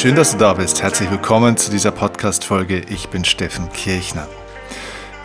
Schön, 0.00 0.16
dass 0.16 0.32
du 0.32 0.38
da 0.38 0.54
bist. 0.54 0.82
Herzlich 0.82 1.10
willkommen 1.10 1.58
zu 1.58 1.70
dieser 1.70 1.90
Podcast-Folge. 1.90 2.78
Ich 2.88 3.10
bin 3.10 3.22
Steffen 3.22 3.70
Kirchner. 3.70 4.26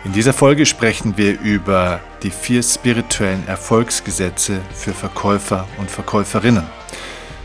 In 0.04 0.12
dieser 0.12 0.34
Folge 0.34 0.66
sprechen 0.66 1.16
wir 1.16 1.40
über 1.40 2.00
die 2.22 2.30
vier 2.30 2.62
spirituellen 2.62 3.48
Erfolgsgesetze 3.48 4.60
für 4.74 4.92
Verkäufer 4.92 5.66
und 5.78 5.90
Verkäuferinnen. 5.90 6.66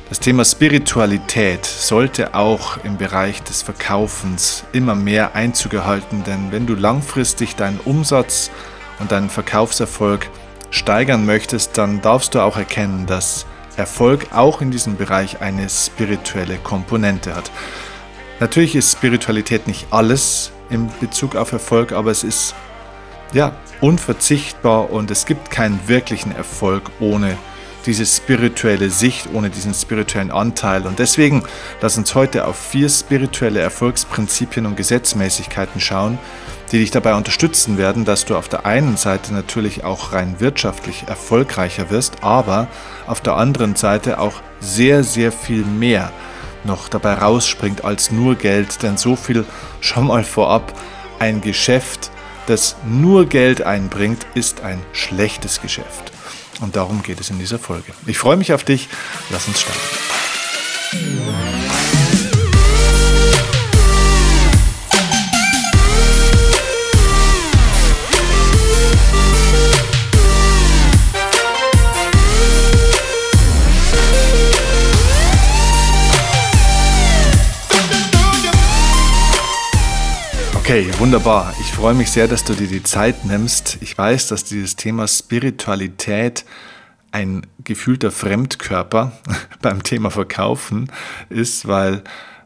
Das 0.09 0.19
Thema 0.19 0.43
Spiritualität 0.43 1.63
sollte 1.63 2.35
auch 2.35 2.83
im 2.83 2.97
Bereich 2.97 3.41
des 3.43 3.61
Verkaufens 3.61 4.65
immer 4.73 4.95
mehr 4.95 5.33
Einzug 5.33 5.73
erhalten, 5.73 6.25
denn 6.25 6.51
wenn 6.51 6.67
du 6.67 6.75
langfristig 6.75 7.55
deinen 7.55 7.79
Umsatz 7.85 8.51
und 8.99 9.13
deinen 9.13 9.29
Verkaufserfolg 9.29 10.29
steigern 10.69 11.25
möchtest, 11.25 11.77
dann 11.77 12.01
darfst 12.01 12.35
du 12.35 12.41
auch 12.41 12.57
erkennen, 12.57 13.05
dass 13.05 13.45
Erfolg 13.81 14.27
auch 14.31 14.61
in 14.61 14.69
diesem 14.69 14.95
Bereich 14.95 15.41
eine 15.41 15.67
spirituelle 15.67 16.57
Komponente 16.57 17.35
hat. 17.35 17.51
Natürlich 18.39 18.75
ist 18.75 18.91
Spiritualität 18.91 19.65
nicht 19.67 19.87
alles 19.89 20.51
in 20.69 20.89
Bezug 20.99 21.35
auf 21.35 21.51
Erfolg, 21.51 21.91
aber 21.91 22.11
es 22.11 22.23
ist 22.23 22.53
ja 23.33 23.53
unverzichtbar 23.81 24.91
und 24.91 25.09
es 25.09 25.25
gibt 25.25 25.49
keinen 25.49 25.79
wirklichen 25.87 26.31
Erfolg 26.31 26.91
ohne 26.99 27.37
diese 27.85 28.05
spirituelle 28.05 28.89
Sicht, 28.89 29.29
ohne 29.33 29.49
diesen 29.49 29.73
spirituellen 29.73 30.31
Anteil. 30.31 30.85
Und 30.85 30.99
deswegen 30.99 31.43
lass 31.81 31.97
uns 31.97 32.15
heute 32.15 32.45
auf 32.45 32.57
vier 32.57 32.89
spirituelle 32.89 33.59
Erfolgsprinzipien 33.59 34.65
und 34.65 34.77
Gesetzmäßigkeiten 34.77 35.81
schauen, 35.81 36.17
die 36.71 36.79
dich 36.79 36.91
dabei 36.91 37.15
unterstützen 37.15 37.77
werden, 37.77 38.05
dass 38.05 38.25
du 38.25 38.35
auf 38.35 38.47
der 38.47 38.65
einen 38.65 38.97
Seite 38.97 39.33
natürlich 39.33 39.83
auch 39.83 40.13
rein 40.13 40.39
wirtschaftlich 40.39 41.03
erfolgreicher 41.07 41.89
wirst, 41.89 42.23
aber 42.23 42.67
auf 43.07 43.21
der 43.21 43.35
anderen 43.35 43.75
Seite 43.75 44.19
auch 44.19 44.41
sehr, 44.59 45.03
sehr 45.03 45.31
viel 45.31 45.65
mehr 45.65 46.11
noch 46.63 46.89
dabei 46.89 47.15
rausspringt 47.15 47.83
als 47.83 48.11
nur 48.11 48.35
Geld. 48.35 48.83
Denn 48.83 48.97
so 48.97 49.15
viel 49.15 49.45
schon 49.81 50.07
mal 50.07 50.23
vorab, 50.23 50.73
ein 51.19 51.41
Geschäft, 51.41 52.11
das 52.47 52.75
nur 52.87 53.25
Geld 53.25 53.61
einbringt, 53.61 54.25
ist 54.33 54.61
ein 54.61 54.79
schlechtes 54.93 55.61
Geschäft. 55.61 56.10
Und 56.59 56.75
darum 56.75 57.01
geht 57.01 57.19
es 57.19 57.29
in 57.29 57.39
dieser 57.39 57.59
Folge. 57.59 57.93
Ich 58.05 58.17
freue 58.17 58.37
mich 58.37 58.53
auf 58.53 58.63
dich. 58.63 58.89
Lass 59.29 59.47
uns 59.47 59.61
starten. 59.61 61.20
Okay, 80.81 80.97
wunderbar. 80.97 81.53
Ich 81.59 81.71
freue 81.73 81.93
mich 81.93 82.09
sehr, 82.09 82.27
dass 82.27 82.43
du 82.43 82.55
dir 82.55 82.65
die 82.65 82.81
Zeit 82.81 83.23
nimmst. 83.23 83.77
Ich 83.81 83.95
weiß, 83.95 84.29
dass 84.29 84.45
dieses 84.45 84.77
Thema 84.77 85.07
Spiritualität 85.07 86.43
ein 87.11 87.45
gefühlter 87.63 88.09
Fremdkörper 88.09 89.11
beim 89.61 89.83
Thema 89.83 90.09
Verkaufen 90.09 90.91
ist, 91.29 91.67
weil 91.67 92.03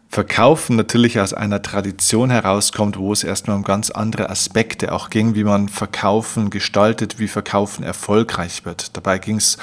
Verkaufen 0.09 0.75
natürlich 0.75 1.17
aus 1.21 1.33
einer 1.33 1.61
Tradition 1.61 2.29
herauskommt, 2.29 2.97
wo 2.97 3.13
es 3.13 3.23
erstmal 3.23 3.55
um 3.55 3.63
ganz 3.63 3.89
andere 3.89 4.29
Aspekte 4.29 4.91
auch 4.91 5.09
ging, 5.09 5.35
wie 5.35 5.45
man 5.45 5.69
Verkaufen 5.69 6.49
gestaltet, 6.49 7.19
wie 7.19 7.29
Verkaufen 7.29 7.85
erfolgreich 7.85 8.65
wird. 8.65 8.97
Dabei 8.97 9.17
ging 9.17 9.37
es 9.37 9.57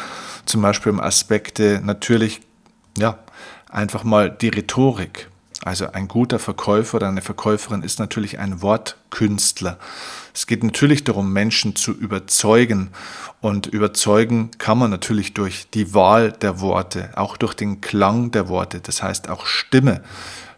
zum 0.47 0.63
Beispiel 0.63 0.93
um 0.93 1.01
Aspekte 1.01 1.83
natürlich, 1.85 2.41
ja, 2.97 3.19
einfach 3.69 4.03
mal 4.03 4.31
die 4.31 4.49
Rhetorik. 4.49 5.29
Also 5.65 5.93
ein 5.93 6.09
guter 6.09 6.41
Verkäufer 6.41 6.97
oder 6.97 7.09
eine 7.09 7.23
Verkäuferin 7.23 7.83
ist 7.83 8.01
natürlich 8.01 8.41
ein 8.41 8.63
Wortkünstler. 8.63 9.79
Es 10.35 10.49
geht 10.49 10.65
natürlich 10.65 11.05
darum, 11.05 11.33
Menschen 11.33 11.77
zu 11.77 11.93
überzeugen. 11.93 12.91
Und 13.41 13.67
überzeugen 13.67 14.51
kann 14.59 14.79
man 14.79 14.91
natürlich 14.91 15.35
durch 15.35 15.69
die 15.71 15.95
Wahl 15.95 16.33
der 16.33 16.61
Worte, 16.61 17.11
auch 17.15 17.37
durch 17.37 17.55
den 17.55 17.81
Klang 17.81 18.33
der 18.33 18.49
Worte. 18.49 18.81
Das 18.81 19.03
heißt, 19.03 19.29
auch 19.29 19.47
Stimme 19.47 20.03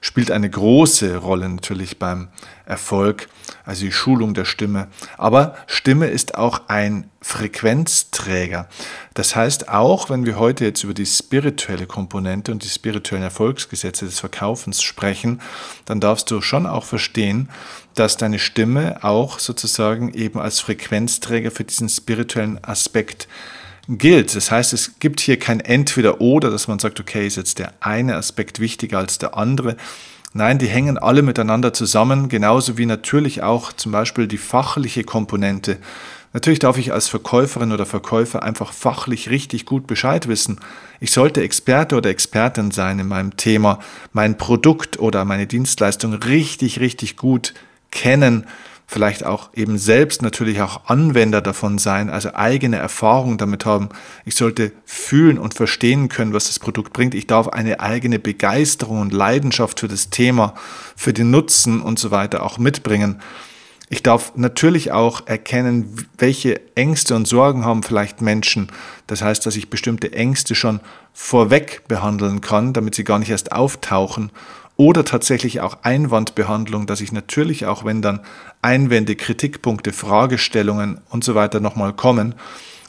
spielt 0.05 0.31
eine 0.31 0.51
große 0.51 1.17
Rolle 1.17 1.49
natürlich 1.49 1.99
beim 1.99 2.29
Erfolg, 2.67 3.29
also 3.65 3.87
die 3.87 3.93
Schulung 3.93 4.35
der 4.35 4.45
Stimme. 4.45 4.89
Aber 5.17 5.57
Stimme 5.67 6.09
ist 6.09 6.35
auch 6.35 6.69
ein 6.69 7.09
Frequenzträger. 7.23 8.69
Das 9.15 9.35
heißt, 9.35 9.71
auch 9.71 10.11
wenn 10.11 10.27
wir 10.27 10.39
heute 10.39 10.67
jetzt 10.67 10.85
über 10.85 10.93
die 10.93 11.07
spirituelle 11.07 11.87
Komponente 11.87 12.53
und 12.53 12.65
die 12.65 12.69
spirituellen 12.69 13.25
Erfolgsgesetze 13.25 14.05
des 14.05 14.21
Verkaufens 14.21 14.83
sprechen, 14.83 15.41
dann 15.87 16.01
darfst 16.01 16.31
du 16.31 16.43
schon 16.43 16.67
auch 16.67 16.85
verstehen, 16.85 17.49
dass 17.95 18.19
deine 18.19 18.39
Stimme 18.39 19.03
auch 19.05 19.39
sozusagen 19.39 20.13
eben 20.13 20.39
als 20.39 20.61
Frequenzträger 20.61 21.51
für 21.51 21.65
diesen 21.65 21.89
spirituellen 21.89 22.63
Aspekt 22.63 23.27
gilt. 23.89 24.35
Das 24.35 24.51
heißt, 24.51 24.73
es 24.73 24.99
gibt 24.99 25.21
hier 25.21 25.39
kein 25.39 25.61
Entweder-Oder, 25.61 26.51
dass 26.51 26.69
man 26.69 26.79
sagt, 26.79 27.01
okay, 27.01 27.27
ist 27.27 27.37
jetzt 27.37 27.59
der 27.59 27.73
eine 27.81 28.17
Aspekt 28.17 28.61
wichtiger 28.61 28.99
als 28.99 29.19
der 29.19 29.37
andere. 29.37 29.77
Nein, 30.33 30.59
die 30.59 30.67
hängen 30.67 30.99
alle 30.99 31.23
miteinander 31.23 31.73
zusammen, 31.73 32.29
genauso 32.29 32.77
wie 32.77 32.87
natürlich 32.87 33.43
auch 33.43 33.73
zum 33.73 33.93
Beispiel 33.93 34.27
die 34.27 34.39
fachliche 34.39 35.05
Komponente. 35.05 35.79
Natürlich 36.33 36.59
darf 36.59 36.79
ich 36.79 36.93
als 36.93 37.09
Verkäuferin 37.09 37.71
oder 37.71 37.87
Verkäufer 37.87 38.43
einfach 38.43 38.73
fachlich 38.73 39.31
richtig 39.31 39.67
gut 39.67 39.87
Bescheid 39.87 40.27
wissen. 40.27 40.59
Ich 40.99 41.13
sollte 41.13 41.43
Experte 41.43 41.95
oder 41.95 42.11
Expertin 42.11 42.73
sein 42.73 42.99
in 42.99 43.07
meinem 43.07 43.37
Thema, 43.37 43.79
mein 44.13 44.37
Produkt 44.37 44.99
oder 44.99 45.25
meine 45.25 45.47
Dienstleistung 45.47 46.15
richtig, 46.15 46.81
richtig 46.81 47.17
gut 47.17 47.55
kennen 47.93 48.47
vielleicht 48.87 49.25
auch 49.25 49.51
eben 49.55 49.79
selbst 49.79 50.23
natürlich 50.23 50.61
auch 50.61 50.87
Anwender 50.87 51.41
davon 51.41 51.79
sein, 51.79 52.11
also 52.11 52.35
eigene 52.35 52.77
Erfahrungen 52.77 53.39
damit 53.39 53.65
haben. 53.65 53.89
Ich 54.25 54.37
sollte 54.37 54.73
fühlen 54.85 55.39
und 55.39 55.55
verstehen 55.55 56.09
können, 56.09 56.33
was 56.33 56.47
das 56.47 56.59
Produkt 56.59 56.93
bringt. 56.93 57.15
Ich 57.15 57.27
darf 57.27 57.49
eine 57.49 57.81
eigene 57.81 58.19
Begeisterung 58.19 59.01
und 59.01 59.13
Leidenschaft 59.13 59.81
für 59.81 59.89
das 59.89 60.11
Thema, 60.11 60.55
für 60.97 61.13
den 61.13 61.31
Nutzen 61.31 61.81
und 61.81 61.99
so 61.99 62.11
weiter 62.11 62.43
auch 62.43 62.59
mitbringen. 62.59 63.21
Ich 63.91 64.03
darf 64.03 64.33
natürlich 64.35 64.93
auch 64.93 65.27
erkennen, 65.27 66.09
welche 66.19 66.61
Ängste 66.75 67.15
und 67.15 67.29
Sorgen 67.29 67.65
haben 67.65 67.83
vielleicht 67.83 68.23
Menschen. 68.23 68.69
Das 69.07 69.23
heißt, 69.23 69.45
dass 69.45 69.57
ich 69.57 69.71
bestimmte 69.71 70.13
Ängste 70.13 70.55
schon 70.55 70.81
vorweg 71.13 71.83
behandeln 71.87 72.41
kann, 72.41 72.73
damit 72.73 72.95
sie 72.95 73.05
gar 73.05 73.19
nicht 73.19 73.31
erst 73.31 73.53
auftauchen 73.53 74.31
oder 74.77 75.05
tatsächlich 75.05 75.61
auch 75.61 75.79
Einwandbehandlung, 75.83 76.87
dass 76.87 77.01
ich 77.01 77.13
natürlich 77.13 77.67
auch, 77.67 77.85
wenn 77.85 78.03
dann 78.03 78.21
Einwände, 78.65 79.15
Kritikpunkte, 79.15 79.93
Fragestellungen 79.93 81.01
und 81.11 81.23
so 81.23 81.35
weiter 81.35 81.61
nochmal 81.61 81.93
kommen, 81.93 82.35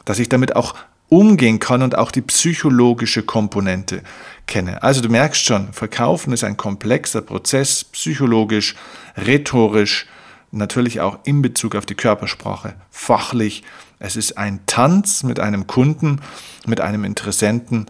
dass 0.04 0.18
ich 0.18 0.28
damit 0.28 0.56
auch 0.56 0.74
umgehen 1.08 1.60
kann 1.60 1.82
und 1.82 1.96
auch 1.96 2.10
die 2.10 2.22
psychologische 2.22 3.22
Komponente 3.22 4.02
kenne. 4.46 4.82
Also 4.82 5.00
du 5.00 5.08
merkst 5.08 5.44
schon, 5.44 5.72
Verkaufen 5.72 6.32
ist 6.32 6.42
ein 6.42 6.56
komplexer 6.56 7.22
Prozess, 7.22 7.84
psychologisch, 7.84 8.74
rhetorisch, 9.16 10.06
natürlich 10.50 11.00
auch 11.00 11.18
in 11.24 11.42
Bezug 11.42 11.76
auf 11.76 11.86
die 11.86 11.94
Körpersprache, 11.94 12.74
fachlich. 12.90 13.62
Es 13.98 14.16
ist 14.16 14.36
ein 14.36 14.60
Tanz 14.66 15.22
mit 15.22 15.38
einem 15.38 15.66
Kunden, 15.66 16.20
mit 16.66 16.80
einem 16.80 17.04
Interessenten 17.04 17.86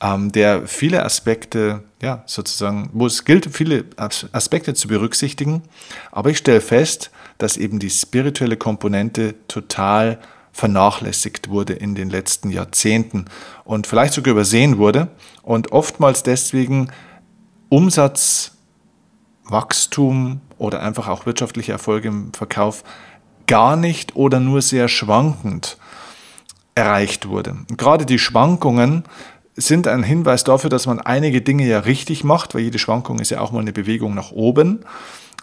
ähm, 0.00 0.32
der 0.32 0.66
viele 0.66 1.04
Aspekte, 1.04 1.82
ja, 2.00 2.22
sozusagen, 2.26 2.90
wo 2.92 3.06
es 3.06 3.24
gilt, 3.24 3.48
viele 3.52 3.84
Aspekte 3.96 4.74
zu 4.74 4.88
berücksichtigen. 4.88 5.62
Aber 6.12 6.30
ich 6.30 6.38
stelle 6.38 6.60
fest, 6.60 7.10
dass 7.38 7.56
eben 7.56 7.78
die 7.78 7.90
spirituelle 7.90 8.56
Komponente 8.56 9.34
total 9.48 10.18
vernachlässigt 10.52 11.48
wurde 11.48 11.72
in 11.72 11.94
den 11.94 12.10
letzten 12.10 12.50
Jahrzehnten 12.50 13.24
und 13.64 13.86
vielleicht 13.86 14.12
sogar 14.12 14.32
übersehen 14.32 14.76
wurde 14.78 15.08
und 15.42 15.72
oftmals 15.72 16.24
deswegen 16.24 16.90
Umsatzwachstum 17.68 20.40
oder 20.58 20.82
einfach 20.82 21.08
auch 21.08 21.26
wirtschaftliche 21.26 21.72
Erfolge 21.72 22.08
im 22.08 22.32
Verkauf 22.32 22.82
gar 23.46 23.76
nicht 23.76 24.16
oder 24.16 24.40
nur 24.40 24.62
sehr 24.62 24.88
schwankend 24.88 25.76
erreicht 26.74 27.28
wurde. 27.28 27.58
Gerade 27.76 28.06
die 28.06 28.18
Schwankungen 28.18 29.04
sind 29.56 29.86
ein 29.88 30.02
Hinweis 30.02 30.44
dafür, 30.44 30.70
dass 30.70 30.86
man 30.86 31.00
einige 31.00 31.42
Dinge 31.42 31.66
ja 31.66 31.80
richtig 31.80 32.24
macht, 32.24 32.54
weil 32.54 32.62
jede 32.62 32.78
Schwankung 32.78 33.18
ist 33.18 33.30
ja 33.30 33.40
auch 33.40 33.50
mal 33.50 33.60
eine 33.60 33.72
Bewegung 33.72 34.14
nach 34.14 34.30
oben, 34.30 34.84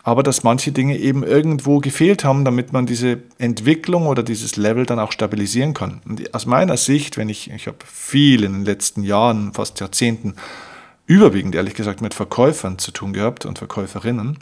aber 0.06 0.22
dass 0.22 0.44
manche 0.44 0.72
Dinge 0.72 1.00
eben 1.00 1.24
irgendwo 1.24 1.80
gefehlt 1.80 2.24
haben, 2.24 2.46
damit 2.46 2.72
man 2.72 2.86
diese 2.86 3.24
Entwicklung 3.40 4.06
oder 4.06 4.22
dieses 4.22 4.56
Level 4.56 4.86
dann 4.86 5.00
auch 5.00 5.12
stabilisieren 5.12 5.74
kann. 5.74 6.00
Und 6.06 6.32
aus 6.36 6.46
meiner 6.46 6.78
Sicht, 6.78 7.18
wenn 7.18 7.28
ich, 7.28 7.50
ich 7.50 7.66
habe 7.66 7.80
viel 7.92 8.44
in 8.44 8.54
den 8.54 8.66
letzten 8.66 9.02
Jahren, 9.02 9.52
fast 9.54 9.80
Jahrzehnten, 9.80 10.36
überwiegend 11.08 11.56
ehrlich 11.56 11.74
gesagt 11.74 12.02
mit 12.02 12.14
Verkäufern 12.14 12.78
zu 12.78 12.92
tun 12.92 13.14
gehabt 13.14 13.48
und 13.48 13.58
Verkäuferinnen, 13.58 14.38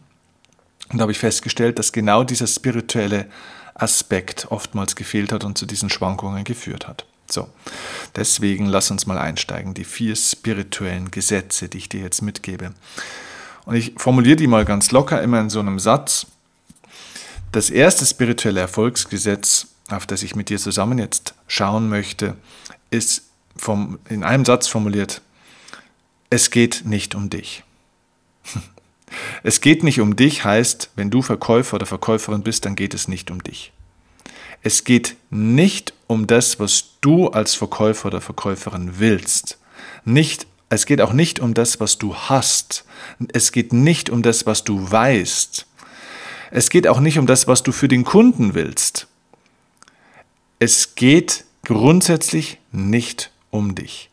und 0.90 0.98
da 0.98 1.04
habe 1.04 1.14
ich 1.14 1.20
festgestellt, 1.20 1.80
dass 1.80 1.94
genau 1.94 2.26
dieser 2.26 2.46
spirituelle 2.46 3.28
Aspekt 3.74 4.48
oftmals 4.50 4.98
gefehlt 4.98 5.32
hat 5.32 5.46
und 5.46 5.58
zu 5.58 5.66
diesen 5.66 5.90
Schwankungen 5.90 6.44
geführt 6.44 6.90
hat. 6.90 7.06
So, 7.32 7.48
deswegen 8.18 8.66
lass 8.66 8.92
uns 8.92 9.06
mal 9.06 9.18
einsteigen. 9.18 9.74
Die 9.74 9.86
vier 9.86 10.18
spirituellen 10.18 11.10
Gesetze, 11.10 11.70
die 11.70 11.78
ich 11.78 11.88
dir 11.88 12.02
jetzt 12.02 12.22
mitgebe. 12.22 12.74
Und 13.66 13.76
ich 13.76 13.94
formuliere 13.98 14.36
die 14.36 14.48
mal 14.48 14.66
ganz 14.66 14.92
locker 14.92 15.22
immer 15.22 15.40
in 15.40 15.50
so 15.50 15.60
einem 15.60 15.80
Satz. 15.80 16.28
Das 17.52 17.70
erste 17.70 18.06
spirituelle 18.06 18.60
Erfolgsgesetz, 18.60 19.68
auf 19.90 20.06
das 20.06 20.24
ich 20.24 20.36
mit 20.36 20.50
dir 20.50 20.58
zusammen 20.58 20.98
jetzt 20.98 21.36
schauen 21.48 21.88
möchte, 21.90 22.36
ist 22.90 23.24
vom, 23.56 24.00
in 24.10 24.24
einem 24.24 24.46
Satz 24.46 24.68
formuliert, 24.68 25.22
es 26.30 26.50
geht 26.50 26.84
nicht 26.86 27.16
um 27.16 27.30
dich. 27.30 27.64
Es 29.44 29.62
geht 29.62 29.84
nicht 29.84 30.00
um 30.00 30.16
dich 30.16 30.44
heißt, 30.44 30.90
wenn 30.96 31.12
du 31.12 31.22
Verkäufer 31.22 31.76
oder 31.76 31.86
Verkäuferin 31.86 32.42
bist, 32.42 32.66
dann 32.66 32.74
geht 32.76 32.96
es 32.96 33.08
nicht 33.08 33.30
um 33.30 33.44
dich. 33.44 33.72
Es 34.64 34.86
geht 34.86 35.18
nicht 35.30 35.94
um 36.08 36.26
das, 36.26 36.60
was 36.60 36.98
du 37.02 37.28
als 37.28 37.54
Verkäufer 37.54 38.08
oder 38.08 38.22
Verkäuferin 38.22 38.94
willst. 38.98 39.60
Nicht, 40.04 40.48
es 40.74 40.86
geht 40.86 41.02
auch 41.02 41.14
nicht 41.14 41.40
um 41.40 41.54
das, 41.54 41.80
was 41.80 41.98
du 41.98 42.16
hast. 42.16 42.86
Es 43.32 43.52
geht 43.52 43.74
nicht 43.74 44.10
um 44.10 44.22
das, 44.22 44.46
was 44.46 44.64
du 44.64 44.92
weißt. 44.92 45.66
Es 46.52 46.70
geht 46.70 46.88
auch 46.88 47.00
nicht 47.00 47.18
um 47.18 47.28
das, 47.28 47.48
was 47.48 47.64
du 47.64 47.72
für 47.72 47.88
den 47.88 48.04
Kunden 48.04 48.54
willst. 48.54 49.08
Es 50.60 50.96
geht 50.96 51.46
grundsätzlich 51.64 52.60
nicht 52.72 53.32
um 53.50 53.76
dich. 53.76 54.10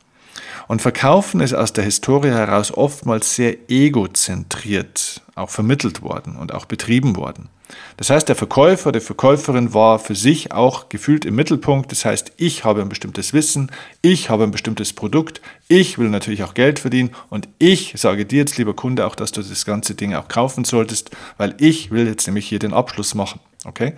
Und 0.68 0.82
Verkaufen 0.82 1.40
ist 1.40 1.52
aus 1.54 1.72
der 1.72 1.84
Historie 1.84 2.30
heraus 2.30 2.72
oftmals 2.72 3.34
sehr 3.34 3.56
egozentriert 3.68 5.22
auch 5.40 5.50
vermittelt 5.50 6.02
worden 6.02 6.36
und 6.36 6.54
auch 6.54 6.66
betrieben 6.66 7.16
worden. 7.16 7.48
Das 7.96 8.10
heißt, 8.10 8.28
der 8.28 8.36
Verkäufer, 8.36 8.92
die 8.92 9.00
Verkäuferin 9.00 9.74
war 9.74 9.98
für 9.98 10.14
sich 10.14 10.52
auch 10.52 10.88
gefühlt 10.88 11.24
im 11.24 11.34
Mittelpunkt. 11.34 11.92
Das 11.92 12.04
heißt, 12.04 12.32
ich 12.36 12.64
habe 12.64 12.80
ein 12.80 12.88
bestimmtes 12.88 13.32
Wissen, 13.32 13.70
ich 14.02 14.30
habe 14.30 14.44
ein 14.44 14.50
bestimmtes 14.50 14.92
Produkt, 14.92 15.40
ich 15.68 15.98
will 15.98 16.08
natürlich 16.08 16.42
auch 16.42 16.54
Geld 16.54 16.78
verdienen 16.78 17.10
und 17.28 17.48
ich 17.58 17.94
sage 17.96 18.26
dir 18.26 18.38
jetzt, 18.38 18.58
lieber 18.58 18.74
Kunde, 18.74 19.06
auch, 19.06 19.14
dass 19.14 19.32
du 19.32 19.42
das 19.42 19.64
ganze 19.64 19.94
Ding 19.94 20.14
auch 20.14 20.28
kaufen 20.28 20.64
solltest, 20.64 21.10
weil 21.36 21.54
ich 21.58 21.90
will 21.90 22.06
jetzt 22.06 22.26
nämlich 22.26 22.48
hier 22.48 22.58
den 22.58 22.72
Abschluss 22.72 23.14
machen. 23.14 23.40
Okay? 23.64 23.94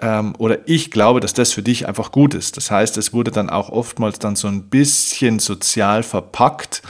Ähm, 0.00 0.34
oder 0.38 0.58
ich 0.66 0.90
glaube, 0.90 1.20
dass 1.20 1.34
das 1.34 1.52
für 1.52 1.62
dich 1.62 1.88
einfach 1.88 2.12
gut 2.12 2.34
ist. 2.34 2.56
Das 2.56 2.70
heißt, 2.70 2.96
es 2.98 3.12
wurde 3.12 3.30
dann 3.30 3.50
auch 3.50 3.68
oftmals 3.68 4.18
dann 4.18 4.36
so 4.36 4.48
ein 4.48 4.64
bisschen 4.64 5.38
sozial 5.38 6.02
verpackt. 6.02 6.82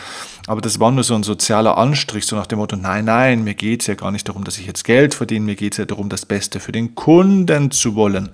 Aber 0.46 0.60
das 0.60 0.80
war 0.80 0.90
nur 0.90 1.04
so 1.04 1.14
ein 1.14 1.22
sozialer 1.22 1.76
Anstrich, 1.76 2.24
so 2.24 2.34
nach 2.34 2.46
dem 2.46 2.58
Motto, 2.58 2.76
nein, 2.76 3.04
nein, 3.04 3.44
mir 3.44 3.54
geht 3.54 3.82
es 3.82 3.86
ja 3.86 3.94
gar 3.94 4.10
nicht 4.10 4.28
darum, 4.28 4.44
dass 4.44 4.58
ich 4.58 4.66
jetzt 4.66 4.84
Geld 4.84 5.14
verdiene, 5.14 5.44
mir 5.44 5.56
geht 5.56 5.74
es 5.74 5.78
ja 5.78 5.84
darum, 5.84 6.08
das 6.08 6.24
Beste 6.24 6.58
für 6.58 6.72
den 6.72 6.94
Kunden 6.94 7.70
zu 7.70 7.94
wollen. 7.94 8.30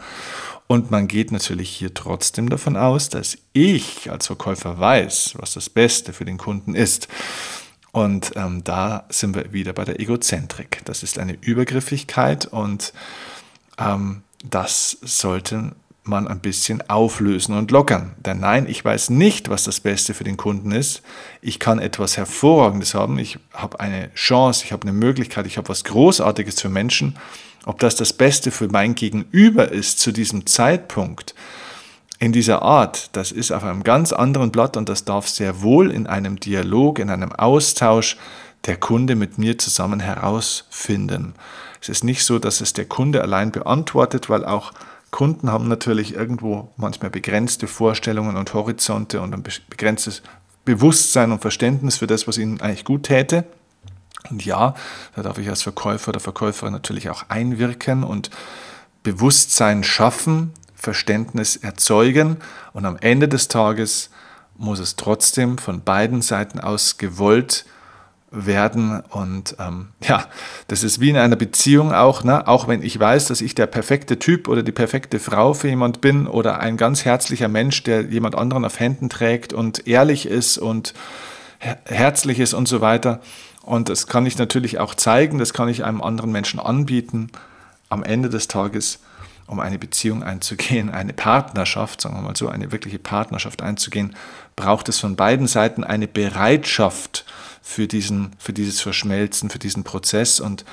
Und 0.67 0.91
man 0.91 1.09
geht 1.09 1.33
natürlich 1.33 1.71
hier 1.71 1.93
trotzdem 1.93 2.49
davon 2.49 2.77
aus, 2.77 3.09
dass 3.09 3.37
ich 3.53 4.11
als 4.11 4.29
Verkäufer 4.29 4.79
weiß, 4.79 5.35
was 5.39 5.55
das 5.55 5.69
Beste 5.69 6.13
für 6.13 6.25
den 6.25 6.39
Kunden 6.39 6.75
ist. 6.75 7.09
Und 7.93 8.33
ähm, 8.37 8.65
da 8.65 9.05
sind 9.09 9.37
wir 9.37 9.53
wieder 9.53 9.73
bei 9.73 9.85
der 9.85 10.01
Egozentrik. 10.01 10.83
Das 10.85 11.03
ist 11.03 11.19
eine 11.19 11.35
Übergriffigkeit 11.41 12.47
und 12.47 12.93
ähm, 13.79 14.23
das 14.45 14.99
sollte 15.03 15.73
man 16.05 16.29
ein 16.29 16.41
bisschen 16.41 16.89
auflösen 16.89 17.57
und 17.57 17.71
lockern. 17.71 18.15
Denn 18.19 18.41
nein, 18.41 18.67
ich 18.69 18.85
weiß 18.85 19.11
nicht, 19.11 19.49
was 19.49 19.65
das 19.65 19.81
Beste 19.81 20.13
für 20.13 20.25
den 20.25 20.37
Kunden 20.37 20.71
ist. 20.71 21.03
Ich 21.41 21.59
kann 21.59 21.79
etwas 21.79 22.19
Hervorragendes 22.19 22.95
haben. 22.95 23.19
Ich 23.19 23.39
habe 23.55 23.81
eine 23.81 24.13
Chance, 24.15 24.65
ich 24.65 24.73
habe 24.73 24.83
eine 24.83 24.93
Möglichkeit, 24.93 25.47
ich 25.47 25.57
habe 25.57 25.71
was 25.71 25.85
Großartiges 25.85 26.61
für 26.61 26.69
Menschen. 26.69 27.17
Ob 27.65 27.79
das 27.79 27.97
das 27.97 28.13
Beste 28.13 28.51
für 28.51 28.69
mein 28.69 28.95
Gegenüber 28.95 29.71
ist 29.71 29.99
zu 29.99 30.13
diesem 30.13 30.47
Zeitpunkt, 30.47 31.35
in 32.19 32.33
dieser 32.33 32.63
Art, 32.63 33.11
das 33.17 33.33
ist 33.33 33.51
auf 33.51 33.65
einem 33.65 33.83
ganz 33.83 34.13
anderen 34.13 34.53
Blatt 34.53 34.77
und 34.77 34.89
das 34.89 35.05
darf 35.05 35.27
sehr 35.29 35.63
wohl 35.63 35.91
in 35.91 36.07
einem 36.07 36.39
Dialog, 36.39 36.99
in 36.99 37.11
einem 37.11 37.33
Austausch 37.33 38.17
der 38.67 38.77
Kunde 38.77 39.15
mit 39.15 39.39
mir 39.39 39.59
zusammen 39.59 40.01
herausfinden. 40.01 41.35
Es 41.81 41.89
ist 41.89 42.05
nicht 42.05 42.25
so, 42.25 42.39
dass 42.39 42.61
es 42.61 42.73
der 42.73 42.87
Kunde 42.87 43.23
allein 43.23 43.53
beantwortet, 43.53 44.31
weil 44.31 44.45
auch 44.45 44.73
Kunden 45.11 45.51
haben 45.51 45.69
natürlich 45.69 46.15
irgendwo 46.15 46.73
manchmal 46.77 47.11
begrenzte 47.11 47.67
Vorstellungen 47.67 48.37
und 48.37 48.53
Horizonte 48.55 49.21
und 49.21 49.35
ein 49.35 49.43
begrenztes 49.43 50.23
Bewusstsein 50.65 51.31
und 51.31 51.43
Verständnis 51.43 51.99
für 51.99 52.07
das, 52.07 52.27
was 52.27 52.39
ihnen 52.39 52.61
eigentlich 52.61 52.85
gut 52.85 53.05
täte. 53.05 53.45
Und 54.31 54.45
ja, 54.45 54.75
da 55.15 55.23
darf 55.23 55.39
ich 55.39 55.49
als 55.49 55.63
Verkäufer 55.63 56.09
oder 56.09 56.21
Verkäuferin 56.21 56.73
natürlich 56.73 57.11
auch 57.11 57.27
einwirken 57.29 58.03
und 58.03 58.31
Bewusstsein 59.03 59.85
schaffen, 59.85 60.53
Verständnis 60.75 61.57
erzeugen 61.57 62.39
und 62.73 62.87
am 62.87 62.97
Ende 63.01 63.29
des 63.29 63.49
Tages 63.49 64.11
muss 64.57 64.79
es 64.79 64.97
trotzdem 64.97 65.59
von 65.59 65.83
beiden 65.83 66.23
Seiten 66.23 66.61
aus 66.61 66.97
gewollt 66.97 67.67
werden. 68.35 69.01
Und 69.11 69.57
ähm, 69.59 69.89
ja, 70.03 70.27
das 70.69 70.83
ist 70.83 71.01
wie 71.01 71.11
in 71.11 71.17
einer 71.17 71.37
Beziehung 71.37 71.93
auch, 71.93 72.25
ne? 72.25 72.47
auch 72.47 72.69
wenn 72.69 72.83
ich 72.83 72.99
weiß, 72.99 73.27
dass 73.27 73.41
ich 73.41 73.55
der 73.55 73.67
perfekte 73.67 74.19
Typ 74.19 74.49
oder 74.49 74.63
die 74.63 74.73
perfekte 74.73 75.19
Frau 75.19 75.55
für 75.55 75.69
jemand 75.69 76.01
bin 76.01 76.27
oder 76.27 76.61
ein 76.61 76.77
ganz 76.77 77.05
herzlicher 77.05 77.49
Mensch, 77.49 77.83
der 77.83 78.03
jemand 78.03 78.35
anderen 78.35 78.65
auf 78.65 78.81
Händen 78.81 79.09
trägt 79.09 79.53
und 79.53 79.87
ehrlich 79.87 80.27
ist 80.27 80.59
und 80.59 80.95
herzlich 81.85 82.41
ist 82.41 82.55
und 82.55 82.69
so 82.69 82.81
weiter. 82.81 83.21
Und 83.63 83.89
das 83.89 84.07
kann 84.07 84.27
ich 84.27 84.37
natürlich 84.37 84.79
auch 84.79 84.95
zeigen, 84.95 85.39
das 85.39 85.55
kann 85.55 85.69
ich 85.69 85.85
einem 85.85 86.03
anderen 86.03 86.33
Menschen 86.33 86.61
anbieten. 86.61 87.31
Am 87.89 88.03
Ende 88.03 88.29
des 88.29 88.49
Tages, 88.49 89.01
um 89.47 89.61
eine 89.61 89.79
Beziehung 89.79 90.23
einzugehen, 90.23 90.91
eine 90.91 91.13
Partnerschaft, 91.13 92.01
sagen 92.01 92.17
wir 92.17 92.23
mal 92.23 92.37
so, 92.37 92.49
eine 92.49 92.73
wirkliche 92.73 92.99
Partnerschaft 92.99 93.63
einzugehen, 93.63 94.15
braucht 94.57 94.89
es 94.89 94.99
von 94.99 95.17
beiden 95.17 95.47
Seiten 95.47 95.85
eine 95.85 96.09
Bereitschaft, 96.09 97.25
für, 97.65 97.89
diesen, 97.89 98.37
für 98.39 98.53
dieses 98.53 98.83
Verschmelzen, 98.83 99.49
für 99.49 99.59
diesen 99.59 99.85
Prozess. 99.85 100.39
Und 100.39 100.67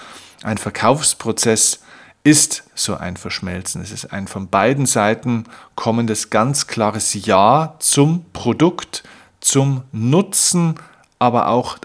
ein 0.43 0.57
Verkaufsprozess 0.57 1.79
ist 2.23 2.63
so 2.75 2.95
ein 2.95 3.15
Verschmelzen. 3.15 3.81
Es 3.81 3.91
ist 3.91 4.11
ein 4.11 4.27
von 4.27 4.49
beiden 4.49 4.85
Seiten 4.85 5.45
kommendes 5.75 6.29
ganz 6.29 6.67
klares 6.67 7.13
Ja 7.25 7.75
zum 7.79 8.25
Produkt, 8.33 9.03
zum 9.39 9.83
Nutzen, 9.93 10.75
aber 11.17 11.47
auch 11.47 11.77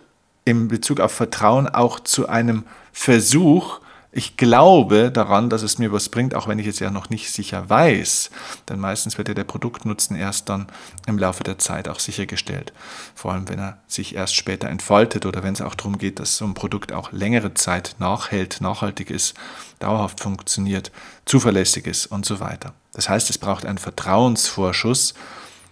in 0.44 0.69
Bezug 0.69 1.00
auf 1.00 1.12
Vertrauen 1.12 1.69
auch 1.69 2.00
zu 2.00 2.29
einem 2.29 2.64
Versuch, 2.93 3.81
ich 4.16 4.38
glaube 4.38 5.12
daran, 5.12 5.50
dass 5.50 5.62
es 5.62 5.78
mir 5.78 5.92
was 5.92 6.08
bringt, 6.08 6.34
auch 6.34 6.48
wenn 6.48 6.58
ich 6.58 6.66
es 6.66 6.78
ja 6.78 6.90
noch 6.90 7.10
nicht 7.10 7.30
sicher 7.30 7.68
weiß. 7.68 8.30
Denn 8.66 8.80
meistens 8.80 9.18
wird 9.18 9.28
ja 9.28 9.35
der 9.35 9.44
Produktnutzen 9.44 10.16
erst 10.16 10.49
dann 10.49 10.68
im 11.06 11.18
Laufe 11.18 11.44
der 11.44 11.58
Zeit 11.58 11.87
auch 11.87 11.99
sichergestellt. 11.99 12.73
Vor 13.14 13.32
allem, 13.32 13.46
wenn 13.50 13.58
er 13.58 13.76
sich 13.87 14.14
erst 14.14 14.35
später 14.35 14.68
entfaltet 14.68 15.26
oder 15.26 15.42
wenn 15.42 15.52
es 15.52 15.61
auch 15.61 15.75
darum 15.75 15.99
geht, 15.99 16.18
dass 16.18 16.38
so 16.38 16.46
ein 16.46 16.54
Produkt 16.54 16.92
auch 16.92 17.12
längere 17.12 17.52
Zeit 17.52 17.96
nachhält, 17.99 18.62
nachhaltig 18.62 19.11
ist, 19.11 19.35
dauerhaft 19.80 20.20
funktioniert, 20.20 20.92
zuverlässig 21.26 21.87
ist 21.87 22.06
und 22.06 22.25
so 22.25 22.40
weiter. 22.40 22.73
Das 22.94 23.11
heißt, 23.11 23.28
es 23.28 23.37
braucht 23.37 23.66
einen 23.66 23.78
Vertrauensvorschuss. 23.78 25.12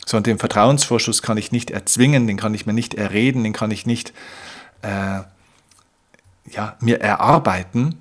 So, 0.05 0.19
und 0.19 0.27
den 0.27 0.39
Vertrauensvorschuss 0.39 1.23
kann 1.23 1.39
ich 1.39 1.51
nicht 1.51 1.71
erzwingen, 1.71 2.27
den 2.27 2.37
kann 2.37 2.53
ich 2.53 2.67
mir 2.67 2.75
nicht 2.75 2.93
erreden, 2.93 3.43
den 3.43 3.55
kann 3.55 3.71
ich 3.71 3.87
nicht 3.87 4.13
äh, 4.83 5.21
ja, 6.51 6.77
mir 6.81 7.01
erarbeiten, 7.01 7.99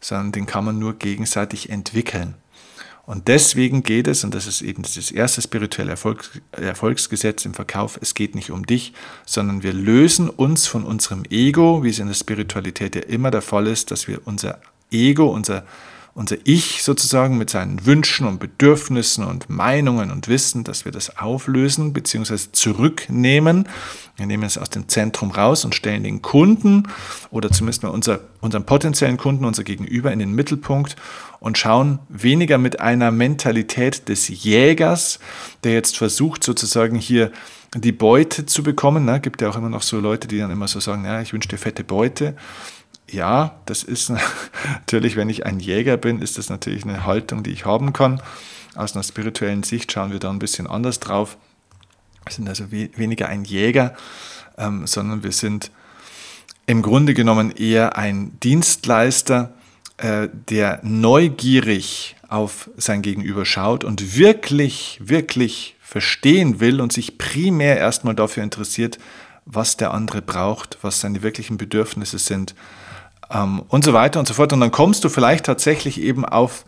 sondern 0.00 0.32
den 0.32 0.46
kann 0.46 0.64
man 0.64 0.78
nur 0.78 0.94
gegenseitig 0.94 1.70
entwickeln. 1.70 2.34
Und 3.08 3.28
deswegen 3.28 3.82
geht 3.82 4.06
es, 4.06 4.22
und 4.22 4.34
das 4.34 4.46
ist 4.46 4.60
eben 4.60 4.82
das 4.82 5.10
erste 5.10 5.40
spirituelle 5.40 5.92
Erfolgs 5.92 6.30
Erfolgsgesetz 6.52 7.46
im 7.46 7.54
Verkauf, 7.54 7.98
es 8.02 8.12
geht 8.12 8.34
nicht 8.34 8.50
um 8.50 8.66
dich, 8.66 8.92
sondern 9.24 9.62
wir 9.62 9.72
lösen 9.72 10.28
uns 10.28 10.66
von 10.66 10.84
unserem 10.84 11.22
Ego, 11.30 11.82
wie 11.82 11.88
es 11.88 12.00
in 12.00 12.08
der 12.08 12.14
Spiritualität 12.14 12.94
ja 12.96 13.00
immer 13.00 13.30
der 13.30 13.40
Fall 13.40 13.66
ist, 13.66 13.90
dass 13.90 14.08
wir 14.08 14.26
unser 14.26 14.60
Ego, 14.90 15.28
unser 15.28 15.64
unser 16.18 16.36
Ich 16.42 16.82
sozusagen 16.82 17.38
mit 17.38 17.48
seinen 17.48 17.86
Wünschen 17.86 18.26
und 18.26 18.40
Bedürfnissen 18.40 19.24
und 19.24 19.48
Meinungen 19.48 20.10
und 20.10 20.26
Wissen, 20.26 20.64
dass 20.64 20.84
wir 20.84 20.90
das 20.90 21.16
auflösen 21.16 21.92
bzw. 21.92 22.50
zurücknehmen. 22.50 23.68
Wir 24.16 24.26
nehmen 24.26 24.42
es 24.42 24.58
aus 24.58 24.68
dem 24.68 24.88
Zentrum 24.88 25.30
raus 25.30 25.64
und 25.64 25.76
stellen 25.76 26.02
den 26.02 26.20
Kunden 26.20 26.88
oder 27.30 27.52
zumindest 27.52 27.84
mal 27.84 27.90
unser, 27.90 28.18
unseren 28.40 28.66
potenziellen 28.66 29.16
Kunden, 29.16 29.44
unser 29.44 29.62
Gegenüber 29.62 30.12
in 30.12 30.18
den 30.18 30.32
Mittelpunkt 30.32 30.96
und 31.38 31.56
schauen 31.56 32.00
weniger 32.08 32.58
mit 32.58 32.80
einer 32.80 33.12
Mentalität 33.12 34.08
des 34.08 34.26
Jägers, 34.26 35.20
der 35.62 35.74
jetzt 35.74 35.96
versucht 35.96 36.42
sozusagen 36.42 36.96
hier 36.96 37.30
die 37.76 37.92
Beute 37.92 38.44
zu 38.44 38.64
bekommen. 38.64 39.04
Ne? 39.04 39.20
Gibt 39.20 39.40
ja 39.40 39.50
auch 39.50 39.56
immer 39.56 39.68
noch 39.68 39.82
so 39.82 40.00
Leute, 40.00 40.26
die 40.26 40.38
dann 40.38 40.50
immer 40.50 40.66
so 40.66 40.80
sagen, 40.80 41.04
ja, 41.04 41.20
ich 41.20 41.32
wünsche 41.32 41.48
dir 41.48 41.58
fette 41.58 41.84
Beute 41.84 42.34
ja, 43.10 43.60
das 43.66 43.82
ist 43.82 44.12
natürlich, 44.74 45.16
wenn 45.16 45.28
ich 45.28 45.46
ein 45.46 45.60
Jäger 45.60 45.96
bin, 45.96 46.20
ist 46.20 46.38
das 46.38 46.50
natürlich 46.50 46.84
eine 46.84 47.04
Haltung, 47.04 47.42
die 47.42 47.50
ich 47.50 47.64
haben 47.64 47.92
kann. 47.92 48.22
Aus 48.74 48.94
einer 48.94 49.02
spirituellen 49.02 49.62
Sicht 49.62 49.90
schauen 49.90 50.12
wir 50.12 50.18
da 50.18 50.30
ein 50.30 50.38
bisschen 50.38 50.66
anders 50.66 51.00
drauf. 51.00 51.36
Wir 52.24 52.32
sind 52.32 52.48
also 52.48 52.70
weniger 52.70 53.28
ein 53.28 53.44
Jäger, 53.44 53.94
ähm, 54.56 54.86
sondern 54.86 55.22
wir 55.22 55.32
sind 55.32 55.70
im 56.66 56.82
Grunde 56.82 57.14
genommen 57.14 57.50
eher 57.50 57.96
ein 57.96 58.38
Dienstleister, 58.40 59.54
äh, 59.96 60.28
der 60.48 60.80
neugierig 60.82 62.16
auf 62.28 62.68
sein 62.76 63.00
Gegenüber 63.00 63.46
schaut 63.46 63.84
und 63.84 64.16
wirklich, 64.16 65.00
wirklich 65.02 65.76
verstehen 65.80 66.60
will 66.60 66.82
und 66.82 66.92
sich 66.92 67.16
primär 67.16 67.78
erstmal 67.78 68.14
dafür 68.14 68.42
interessiert, 68.42 68.98
was 69.46 69.78
der 69.78 69.94
andere 69.94 70.20
braucht, 70.20 70.76
was 70.82 71.00
seine 71.00 71.22
wirklichen 71.22 71.56
Bedürfnisse 71.56 72.18
sind 72.18 72.54
ähm, 73.30 73.62
und 73.68 73.84
so 73.84 73.92
weiter 73.92 74.20
und 74.20 74.26
so 74.26 74.34
fort. 74.34 74.52
Und 74.52 74.60
dann 74.60 74.70
kommst 74.70 75.04
du 75.04 75.08
vielleicht 75.08 75.46
tatsächlich 75.46 76.00
eben 76.00 76.24
auf 76.24 76.64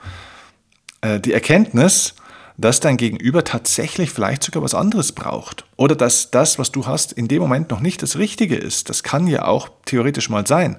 äh, 1.00 1.20
die 1.20 1.32
Erkenntnis, 1.32 2.14
dass 2.56 2.80
dein 2.80 2.96
Gegenüber 2.96 3.42
tatsächlich 3.42 4.10
vielleicht 4.10 4.42
sogar 4.42 4.62
was 4.62 4.74
anderes 4.74 5.12
braucht. 5.12 5.64
Oder 5.76 5.96
dass 5.96 6.30
das, 6.30 6.58
was 6.58 6.70
du 6.70 6.86
hast, 6.86 7.12
in 7.12 7.26
dem 7.26 7.40
Moment 7.40 7.70
noch 7.70 7.80
nicht 7.80 8.02
das 8.02 8.18
Richtige 8.18 8.56
ist. 8.56 8.90
Das 8.90 9.02
kann 9.02 9.26
ja 9.26 9.46
auch 9.46 9.70
theoretisch 9.86 10.28
mal 10.28 10.46
sein. 10.46 10.76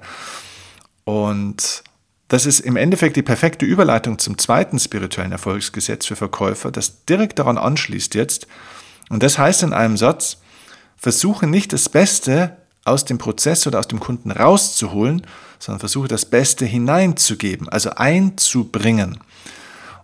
Und 1.04 1.82
das 2.28 2.46
ist 2.46 2.60
im 2.60 2.76
Endeffekt 2.76 3.16
die 3.16 3.22
perfekte 3.22 3.66
Überleitung 3.66 4.18
zum 4.18 4.38
zweiten 4.38 4.78
spirituellen 4.78 5.32
Erfolgsgesetz 5.32 6.06
für 6.06 6.16
Verkäufer, 6.16 6.70
das 6.70 7.04
direkt 7.04 7.38
daran 7.38 7.58
anschließt 7.58 8.14
jetzt. 8.14 8.46
Und 9.10 9.22
das 9.22 9.36
heißt 9.36 9.64
in 9.64 9.72
einem 9.72 9.96
Satz, 9.96 10.38
versuche 10.96 11.46
nicht 11.48 11.72
das 11.72 11.88
Beste 11.88 12.56
aus 12.84 13.04
dem 13.04 13.18
Prozess 13.18 13.66
oder 13.66 13.78
aus 13.78 13.88
dem 13.88 14.00
Kunden 14.00 14.30
rauszuholen, 14.30 15.26
sondern 15.58 15.80
versuche 15.80 16.08
das 16.08 16.24
Beste 16.24 16.64
hineinzugeben, 16.64 17.68
also 17.68 17.90
einzubringen. 17.90 19.18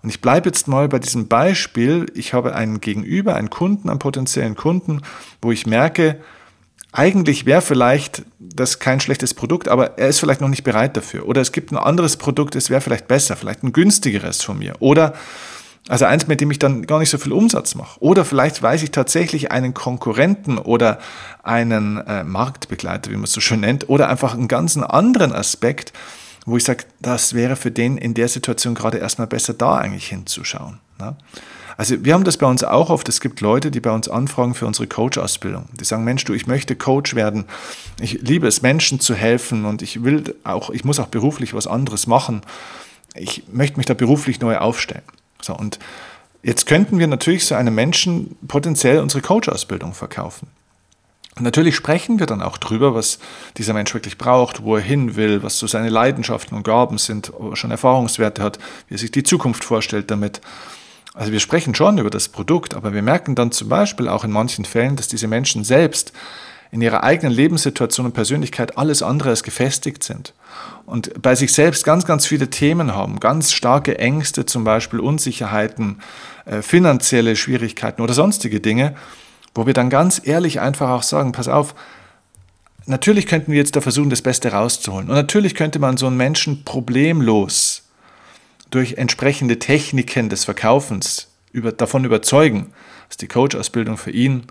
Und 0.02 0.11
ich 0.11 0.20
bleibe 0.20 0.49
jetzt 0.49 0.68
mal 0.68 0.88
bei 0.88 1.00
diesem 1.00 1.26
Beispiel. 1.26 2.06
Ich 2.14 2.32
habe 2.32 2.54
einen 2.54 2.80
Gegenüber, 2.80 3.35
einen 3.35 3.50
Kunden, 3.50 3.90
einen 3.90 3.99
potenziellen 3.99 4.54
Kunden, 4.54 5.02
wo 5.42 5.50
ich 5.50 5.66
merke, 5.66 6.20
eigentlich 6.92 7.44
wäre 7.44 7.61
vielleicht 7.61 8.23
das 8.38 8.78
kein 8.78 9.00
schlechtes 9.00 9.35
Produkt, 9.35 9.68
aber 9.68 9.99
er 9.99 10.08
ist 10.08 10.20
vielleicht 10.20 10.40
noch 10.40 10.49
nicht 10.49 10.64
bereit 10.64 10.97
dafür. 10.97 11.26
Oder 11.26 11.40
es 11.40 11.52
gibt 11.52 11.70
ein 11.70 11.76
anderes 11.76 12.16
Produkt, 12.16 12.56
es 12.56 12.70
wäre 12.70 12.80
vielleicht 12.80 13.08
besser, 13.08 13.37
vielleicht 13.37 13.62
ein 13.62 13.73
günstigeres 13.73 14.42
von 14.42 14.58
mir. 14.58 14.75
Oder 14.80 15.14
also 15.88 16.04
eins, 16.04 16.26
mit 16.26 16.40
dem 16.40 16.50
ich 16.50 16.59
dann 16.59 16.87
gar 16.87 16.99
nicht 16.99 17.11
so 17.11 17.18
viel 17.18 17.33
Umsatz 17.33 17.75
mache. 17.75 17.99
Oder 18.00 18.25
vielleicht 18.25 18.62
weiß 18.62 18.83
ich 18.83 18.90
tatsächlich 18.90 19.50
einen 19.50 19.75
Konkurrenten 19.75 20.59
oder 20.59 20.99
einen 21.42 21.97
äh, 21.99 22.25
Marktbegleiter, 22.25 23.11
wie 23.11 23.14
man 23.14 23.25
es 23.25 23.33
so 23.33 23.40
schön 23.40 23.61
nennt, 23.61 23.88
oder 23.88 24.09
einfach 24.09 24.35
einen 24.35 24.49
ganz 24.49 24.76
anderen 24.76 25.33
Aspekt, 25.33 25.92
wo 26.45 26.57
ich 26.57 26.64
sage, 26.64 26.85
das 27.00 27.35
wäre 27.35 27.57
für 27.57 27.71
den 27.71 27.99
in 27.99 28.14
der 28.14 28.28
Situation 28.28 28.75
gerade 28.75 28.99
erstmal 28.99 29.26
besser 29.26 29.54
da 29.54 29.76
eigentlich 29.76 30.09
hinzuschauen. 30.09 30.78
Ne? 30.99 31.16
Also 31.78 32.04
wir 32.04 32.12
haben 32.14 32.25
das 32.25 32.37
bei 32.37 32.47
uns 32.47 32.64
auch 32.64 32.90
oft. 32.90 33.09
Es 33.09 33.21
gibt 33.21 33.40
Leute, 33.40 33.71
die 33.71 33.80
bei 33.80 33.92
uns 33.92 34.09
anfragen 34.09 34.54
für 34.54 34.66
unsere 34.66 34.88
Coach-Ausbildung. 34.88 35.66
Die 35.78 35.85
sagen, 35.85 36.04
Mensch, 36.04 36.25
du, 36.25 36.35
ich 36.35 36.47
möchte 36.47 36.75
Coach 36.75 37.14
werden. 37.14 37.45
Ich 38.00 38.21
liebe 38.21 38.49
es, 38.49 38.62
Menschen 38.62 38.99
zu 38.99 39.14
helfen 39.14 39.64
und 39.64 39.80
ich 39.80 40.02
will 40.02 40.35
auch, 40.42 40.71
ich 40.71 40.85
muss 40.85 40.99
auch 40.99 41.07
beruflich 41.07 41.54
was 41.54 41.66
anderes 41.66 42.07
machen. 42.07 42.42
Ich 43.14 43.45
möchte 43.52 43.76
mich 43.76 43.87
da 43.87 43.95
beruflich 43.95 44.40
neu 44.40 44.57
aufstellen. 44.59 45.04
So, 45.42 45.54
und 45.54 45.78
jetzt 46.42 46.66
könnten 46.66 46.99
wir 46.99 47.07
natürlich 47.07 47.47
so 47.47 47.54
einem 47.54 47.75
Menschen 47.75 48.37
potenziell 48.47 49.00
unsere 49.00 49.23
Coach-Ausbildung 49.23 49.95
verkaufen. 49.95 50.49
Und 51.37 51.45
natürlich 51.45 51.76
sprechen 51.76 52.18
wir 52.18 52.26
dann 52.26 52.42
auch 52.42 52.59
drüber, 52.59 52.95
was 52.95 53.21
dieser 53.57 53.73
Mensch 53.73 53.95
wirklich 53.95 54.18
braucht, 54.18 54.64
wo 54.64 54.75
er 54.75 54.83
hin 54.83 55.14
will, 55.14 55.45
was 55.45 55.59
so 55.59 55.68
seine 55.68 55.88
Leidenschaften 55.88 56.57
und 56.57 56.64
Gaben 56.64 56.99
sind, 56.99 57.33
ob 57.33 57.52
er 57.52 57.57
schon 57.57 57.71
Erfahrungswerte 57.71 58.42
hat, 58.42 58.59
wie 58.88 58.95
er 58.95 58.99
sich 58.99 59.12
die 59.12 59.23
Zukunft 59.23 59.62
vorstellt 59.62 60.11
damit. 60.11 60.40
Also 61.14 61.30
wir 61.30 61.40
sprechen 61.40 61.76
schon 61.76 61.99
über 61.99 62.11
das 62.11 62.28
Produkt, 62.28 62.75
aber 62.75 62.92
wir 62.92 63.02
merken 63.02 63.37
dann 63.37 63.52
zum 63.52 63.68
Beispiel 63.68 64.09
auch 64.09 64.25
in 64.25 64.33
manchen 64.33 64.64
Fällen, 64.64 64.97
dass 64.97 65.07
diese 65.07 65.28
Menschen 65.28 65.62
selbst 65.62 66.12
in 66.71 66.83
ihrer 66.83 67.03
eigenen 67.03 67.33
Lebenssituation 67.33 68.07
und 68.07 68.13
Persönlichkeit 68.13 68.77
alles 68.77 69.03
andere 69.03 69.31
als 69.31 69.43
gefestigt 69.43 70.05
sind 70.05 70.35
und 70.87 71.23
bei 71.23 71.35
sich 71.35 71.53
selbst 71.53 71.85
ganz, 71.85 72.05
ganz 72.05 72.27
viele 72.27 72.51
Themen 72.51 72.95
haben, 72.95 73.21
ganz 73.21 73.53
starke 73.53 73.99
Ängste, 73.99 74.47
zum 74.47 74.65
Beispiel 74.65 75.01
Unsicherheiten, 75.01 76.01
äh, 76.47 76.63
finanzielle 76.63 77.37
Schwierigkeiten 77.37 78.03
oder 78.03 78.15
sonstige 78.15 78.61
Dinge, 78.61 78.97
wo 79.55 79.67
wir 79.67 79.75
dann 79.75 79.91
ganz 79.91 80.21
ehrlich 80.25 80.61
einfach 80.61 80.91
auch 80.91 81.03
sagen, 81.03 81.33
pass 81.33 81.49
auf, 81.49 81.75
natürlich 82.87 83.27
könnten 83.27 83.53
wir 83.53 83.59
jetzt 83.59 83.77
da 83.77 83.81
versuchen, 83.81 84.11
das 84.11 84.23
Beste 84.23 84.53
rauszuholen. 84.53 85.09
Und 85.09 85.15
natürlich 85.15 85.55
könnte 85.55 85.79
man 85.79 85.97
so 85.97 86.07
einen 86.07 86.17
Menschen 86.17 86.65
problemlos 86.65 87.83
durch 88.71 88.95
entsprechende 88.95 89.59
Techniken 89.59 90.29
des 90.29 90.45
Verkaufens 90.45 91.29
über, 91.53 91.73
davon 91.73 92.05
überzeugen, 92.05 92.73
dass 93.09 93.17
die 93.17 93.29
Coach-Ausbildung 93.29 93.97
für 93.97 94.11
ihn 94.11 94.45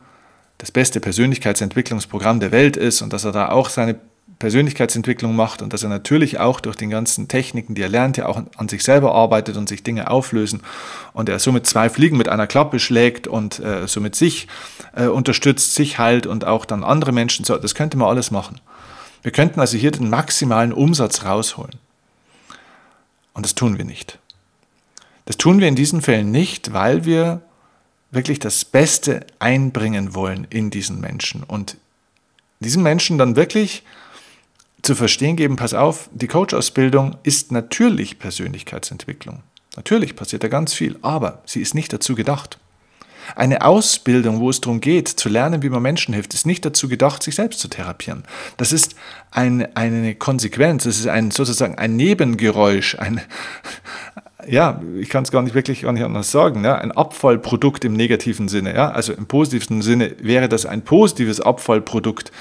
das 0.58 0.72
beste 0.72 1.00
Persönlichkeitsentwicklungsprogramm 1.00 2.40
der 2.40 2.52
Welt 2.52 2.78
ist 2.78 3.02
und 3.02 3.14
dass 3.14 3.24
er 3.24 3.32
da 3.32 3.50
auch 3.50 3.70
seine 3.70 4.00
Persönlichkeitsentwicklung 4.40 5.36
macht 5.36 5.62
und 5.62 5.74
dass 5.74 5.84
er 5.84 5.90
natürlich 5.90 6.40
auch 6.40 6.60
durch 6.60 6.76
die 6.76 6.88
ganzen 6.88 7.28
Techniken, 7.28 7.74
die 7.74 7.82
er 7.82 7.90
lernt, 7.90 8.18
ja 8.18 8.28
auch 8.28 8.42
an 8.56 8.70
sich 8.70 8.84
selber 8.84 9.16
arbeitet 9.16 9.58
und 9.58 9.68
sich 9.68 9.82
Dinge 9.84 10.12
auflösen 10.12 10.62
und 11.14 11.28
er 11.28 11.40
somit 11.40 11.66
zwei 11.66 11.90
Fliegen 11.90 12.18
mit 12.18 12.30
einer 12.30 12.46
Klappe 12.46 12.80
schlägt 12.80 13.28
und 13.28 13.60
äh, 13.60 13.88
somit 13.88 14.16
sich 14.16 14.48
äh, 14.96 15.08
unterstützt, 15.08 15.74
sich 15.74 15.98
heilt 15.98 16.28
und 16.28 16.46
auch 16.46 16.66
dann 16.66 16.84
andere 16.84 17.12
Menschen. 17.12 17.46
So, 17.46 17.58
das 17.58 17.74
könnte 17.74 17.98
man 17.98 18.10
alles 18.10 18.30
machen. 18.30 18.60
Wir 19.24 19.32
könnten 19.32 19.60
also 19.60 19.78
hier 19.78 19.92
den 19.92 20.10
maximalen 20.10 20.72
Umsatz 20.72 21.26
rausholen. 21.26 21.76
Und 23.34 23.46
das 23.46 23.56
tun 23.56 23.78
wir 23.78 23.86
nicht. 23.86 24.20
Das 25.26 25.38
tun 25.38 25.60
wir 25.60 25.68
in 25.68 25.76
diesen 25.76 26.02
Fällen 26.02 26.32
nicht, 26.32 26.74
weil 26.74 27.06
wir 27.06 27.42
wirklich 28.18 28.40
das 28.40 28.66
Beste 28.66 29.26
einbringen 29.40 30.14
wollen 30.14 30.46
in 30.50 30.70
diesen 30.70 31.00
Menschen 31.00 31.44
und 31.44 31.78
diesen 32.60 32.84
Menschen 32.84 33.18
dann 33.18 33.38
wirklich 33.38 33.84
zu 34.82 34.96
verstehen 34.96 35.36
geben, 35.36 35.56
pass 35.56 35.74
auf, 35.74 36.10
die 36.12 36.28
Coach-Ausbildung 36.28 37.16
ist 37.24 37.52
natürlich 37.52 38.20
Persönlichkeitsentwicklung. 38.20 39.44
Natürlich 39.76 40.16
passiert 40.16 40.44
da 40.44 40.48
ganz 40.48 40.74
viel, 40.74 40.98
aber 41.02 41.42
sie 41.46 41.62
ist 41.62 41.76
nicht 41.76 41.94
dazu 41.94 42.16
gedacht. 42.16 42.58
Eine 43.36 43.64
Ausbildung, 43.64 44.40
wo 44.40 44.50
es 44.50 44.62
darum 44.62 44.80
geht, 44.80 45.08
zu 45.08 45.28
lernen, 45.28 45.62
wie 45.62 45.70
man 45.70 45.82
Menschen 45.82 46.14
hilft, 46.14 46.34
ist 46.34 46.46
nicht 46.46 46.64
dazu 46.66 46.88
gedacht, 46.88 47.22
sich 47.22 47.36
selbst 47.36 47.60
zu 47.60 47.68
therapieren. 47.68 48.24
Das 48.56 48.72
ist 48.72 48.96
ein, 49.32 49.76
eine 49.76 50.16
Konsequenz, 50.16 50.86
es 50.86 51.00
ist 51.00 51.08
ein, 51.08 51.32
sozusagen 51.32 51.76
ein 51.78 51.96
Nebengeräusch, 51.96 52.96
ein, 52.98 53.22
ja, 54.46 54.82
ich 55.00 55.10
kann 55.10 55.24
es 55.24 55.32
gar 55.32 55.42
nicht 55.42 55.56
wirklich 55.56 55.82
gar 55.82 55.94
nicht 55.94 56.04
anders 56.04 56.32
sagen, 56.32 56.64
ja, 56.64 56.76
ein 56.76 56.92
Abfallprodukt 56.92 57.86
im 57.86 57.94
negativen 57.94 58.48
Sinne. 58.48 58.76
Ja? 58.76 58.92
Also 58.92 59.14
im 59.14 59.26
positiven 59.26 59.82
Sinne 59.82 60.16
wäre 60.20 60.48
das 60.48 60.66
ein 60.66 60.84
positives 60.84 61.42
Abfallprodukt 61.42 62.32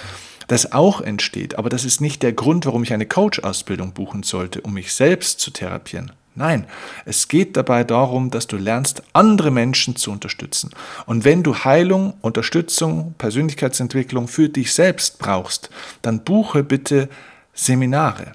das 0.49 0.73
auch 0.73 1.01
entsteht. 1.01 1.59
Aber 1.59 1.69
das 1.69 1.85
ist 1.85 2.01
nicht 2.01 2.23
der 2.23 2.33
Grund, 2.33 2.67
warum 2.67 2.83
ich 2.83 2.93
eine 2.93 3.07
Coach-Ausbildung 3.07 3.93
buchen 3.93 4.23
sollte, 4.23 4.61
um 4.61 4.75
mich 4.75 4.93
selbst 4.93 5.41
zu 5.41 5.51
therapieren. 5.51 6.13
Nein, 6.35 6.67
es 7.07 7.29
geht 7.29 7.57
dabei 7.57 7.83
darum, 7.83 8.31
dass 8.31 8.47
du 8.47 8.59
lernst, 8.59 9.03
andere 9.15 9.51
Menschen 9.51 9.97
zu 9.97 10.11
unterstützen. 10.11 10.71
Und 11.07 11.25
wenn 11.25 11.43
du 11.43 11.55
Heilung, 11.55 12.13
Unterstützung, 12.21 13.15
Persönlichkeitsentwicklung 13.17 14.29
für 14.29 14.51
dich 14.51 14.75
selbst 14.75 15.19
brauchst, 15.19 15.71
dann 16.03 16.25
buche 16.25 16.63
bitte 16.63 17.09
Seminare. 17.55 18.33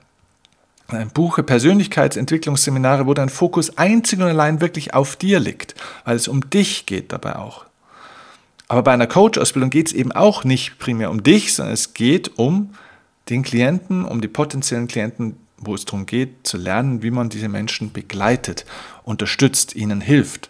Buche 1.14 1.44
Persönlichkeitsentwicklungsseminare, 1.44 3.08
wo 3.08 3.14
dein 3.14 3.30
Fokus 3.30 3.78
einzig 3.78 4.20
und 4.20 4.26
allein 4.26 4.62
wirklich 4.62 4.94
auf 4.94 5.16
dir 5.16 5.40
liegt, 5.40 5.76
weil 6.06 6.16
es 6.16 6.28
um 6.28 6.50
dich 6.50 6.86
geht 6.86 7.12
dabei 7.12 7.36
auch. 7.36 7.66
Aber 8.68 8.84
bei 8.84 8.94
einer 8.94 9.08
Coach-Ausbildung 9.08 9.70
geht 9.70 9.88
es 9.88 9.94
eben 9.94 10.12
auch 10.12 10.44
nicht 10.44 10.80
primär 10.80 11.12
um 11.12 11.24
dich, 11.24 11.54
sondern 11.54 11.74
es 11.74 11.94
geht 11.94 12.38
um 12.38 12.74
den 13.30 13.44
Klienten, 13.44 14.06
um 14.06 14.22
die 14.22 14.28
potenziellen 14.28 14.88
Klienten, 14.88 15.36
wo 15.58 15.76
es 15.76 15.86
darum 15.86 16.06
geht, 16.06 16.48
zu 16.48 16.58
lernen, 16.58 17.04
wie 17.04 17.12
man 17.12 17.30
diese 17.30 17.50
Menschen 17.50 17.92
begleitet, 17.92 18.66
unterstützt, 19.04 19.76
ihnen 19.76 20.02
hilft. 20.02 20.50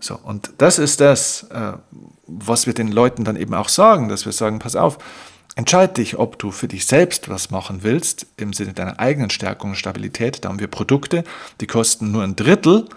So, 0.00 0.16
und 0.16 0.52
das 0.58 0.78
ist 0.78 1.00
das, 1.00 1.44
äh, 1.50 1.72
was 2.26 2.66
wir 2.66 2.74
den 2.74 2.90
Leuten 2.90 3.24
dann 3.24 3.36
eben 3.36 3.54
auch 3.54 3.68
sagen, 3.68 4.08
dass 4.08 4.24
wir 4.24 4.32
sagen, 4.32 4.58
pass 4.58 4.74
auf, 4.74 4.98
entscheid 5.54 5.96
dich, 5.96 6.18
ob 6.18 6.38
du 6.38 6.50
für 6.50 6.68
dich 6.68 6.86
selbst 6.86 7.28
was 7.28 7.50
machen 7.50 7.82
willst, 7.82 8.26
im 8.36 8.52
Sinne 8.52 8.72
deiner 8.72 8.98
eigenen 8.98 9.30
Stärkung 9.30 9.70
und 9.70 9.76
Stabilität. 9.76 10.44
Da 10.44 10.48
haben 10.48 10.60
wir 10.60 10.68
Produkte, 10.68 11.24
die 11.60 11.66
kosten 11.66 12.10
nur 12.10 12.22
ein 12.22 12.36
Drittel 12.36 12.88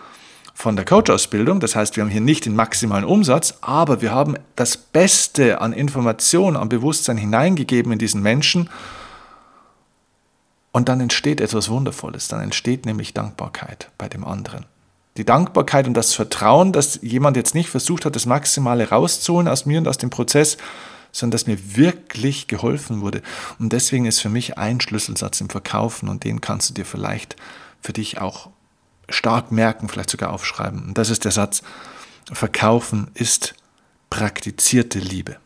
von 0.54 0.78
der 0.78 0.86
Coach-Ausbildung. 0.86 1.60
Das 1.60 1.76
heißt, 1.76 1.96
wir 1.96 2.04
haben 2.04 2.10
hier 2.10 2.22
nicht 2.22 2.46
den 2.46 2.56
maximalen 2.56 3.04
Umsatz, 3.04 3.56
aber 3.62 4.02
wir 4.02 4.12
haben 4.12 4.36
das 4.56 4.78
Beste 4.78 5.60
an 5.60 5.74
Informationen, 5.74 6.56
an 6.56 6.70
Bewusstsein 6.70 7.18
hineingegeben 7.18 7.92
in 7.92 8.00
diesen 8.00 8.22
Menschen. 8.22 8.70
Und 10.72 10.90
dann 10.90 11.02
entsteht 11.02 11.42
etwas 11.42 11.70
Wundervolles. 11.70 12.30
Dann 12.30 12.42
entsteht 12.42 12.86
nämlich 12.86 13.14
Dankbarkeit 13.14 13.92
bei 13.98 14.08
dem 14.08 14.24
anderen. 14.24 14.66
Die 15.18 15.26
Dankbarkeit 15.26 15.88
und 15.88 15.94
das 15.94 16.14
Vertrauen, 16.14 16.74
dass 16.74 17.00
jemand 17.02 17.38
jetzt 17.38 17.56
nicht 17.56 17.70
versucht 17.70 18.06
hat, 18.06 18.16
das 18.16 18.26
Maximale 18.26 18.90
rauszuholen 18.90 19.48
aus 19.48 19.66
mir 19.66 19.80
und 19.80 19.88
aus 19.88 19.98
dem 19.98 20.10
Prozess, 20.10 20.58
sondern 21.16 21.32
dass 21.32 21.48
mir 21.48 21.78
wirklich 21.78 22.48
geholfen 22.48 23.00
wurde. 23.00 23.22
Und 23.58 23.72
deswegen 23.72 24.06
ist 24.06 24.20
für 24.20 24.28
mich 24.28 24.58
ein 24.58 24.82
Schlüsselsatz 24.82 25.40
im 25.40 25.50
Verkaufen 25.50 26.10
und 26.10 26.26
den 26.26 26.42
kannst 26.42 26.70
du 26.70 26.74
dir 26.74 26.84
vielleicht 26.84 27.38
für 27.82 27.94
dich 27.94 28.20
auch 28.20 28.50
stark 29.08 29.50
merken, 29.50 29.88
vielleicht 29.88 30.10
sogar 30.10 30.34
aufschreiben. 30.34 30.84
Und 30.84 30.98
das 30.98 31.10
ist 31.10 31.24
der 31.24 31.32
Satz, 31.32 31.64
Verkaufen 32.34 33.08
ist 33.14 33.56
praktizierte 34.10 35.00
Liebe. 35.00 35.38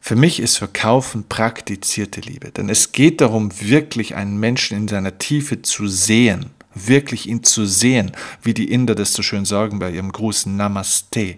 Für 0.00 0.16
mich 0.16 0.40
ist 0.40 0.56
Verkaufen 0.56 1.24
praktizierte 1.28 2.22
Liebe, 2.22 2.50
denn 2.50 2.70
es 2.70 2.92
geht 2.92 3.20
darum, 3.20 3.50
wirklich 3.60 4.14
einen 4.14 4.38
Menschen 4.40 4.74
in 4.74 4.88
seiner 4.88 5.18
Tiefe 5.18 5.60
zu 5.60 5.86
sehen, 5.86 6.46
wirklich 6.74 7.28
ihn 7.28 7.42
zu 7.42 7.66
sehen, 7.66 8.12
wie 8.40 8.54
die 8.54 8.72
Inder 8.72 8.94
das 8.94 9.12
so 9.12 9.22
schön 9.22 9.44
sagen 9.44 9.80
bei 9.80 9.90
ihrem 9.90 10.10
großen 10.10 10.56
Namaste. 10.56 11.36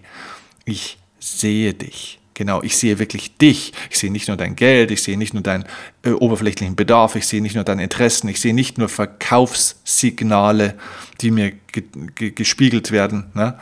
Ich 0.63 0.99
sehe 1.19 1.73
dich. 1.73 2.22
Genau, 2.33 2.61
ich 2.63 2.77
sehe 2.77 2.99
wirklich 2.99 3.37
dich. 3.37 3.73
Ich 3.89 3.99
sehe 3.99 4.11
nicht 4.11 4.27
nur 4.27 4.37
dein 4.37 4.55
Geld, 4.55 4.91
ich 4.91 5.03
sehe 5.03 5.17
nicht 5.17 5.33
nur 5.33 5.43
deinen 5.43 5.65
äh, 6.03 6.11
oberflächlichen 6.11 6.75
Bedarf, 6.75 7.15
ich 7.15 7.27
sehe 7.27 7.41
nicht 7.41 7.55
nur 7.55 7.63
deine 7.63 7.83
Interessen, 7.83 8.27
ich 8.27 8.41
sehe 8.41 8.53
nicht 8.53 8.77
nur 8.77 8.89
Verkaufssignale, 8.89 10.75
die 11.21 11.31
mir 11.31 11.51
ge 11.71 11.83
ge 12.15 12.31
gespiegelt 12.31 12.91
werden. 12.91 13.25
Ne? 13.33 13.57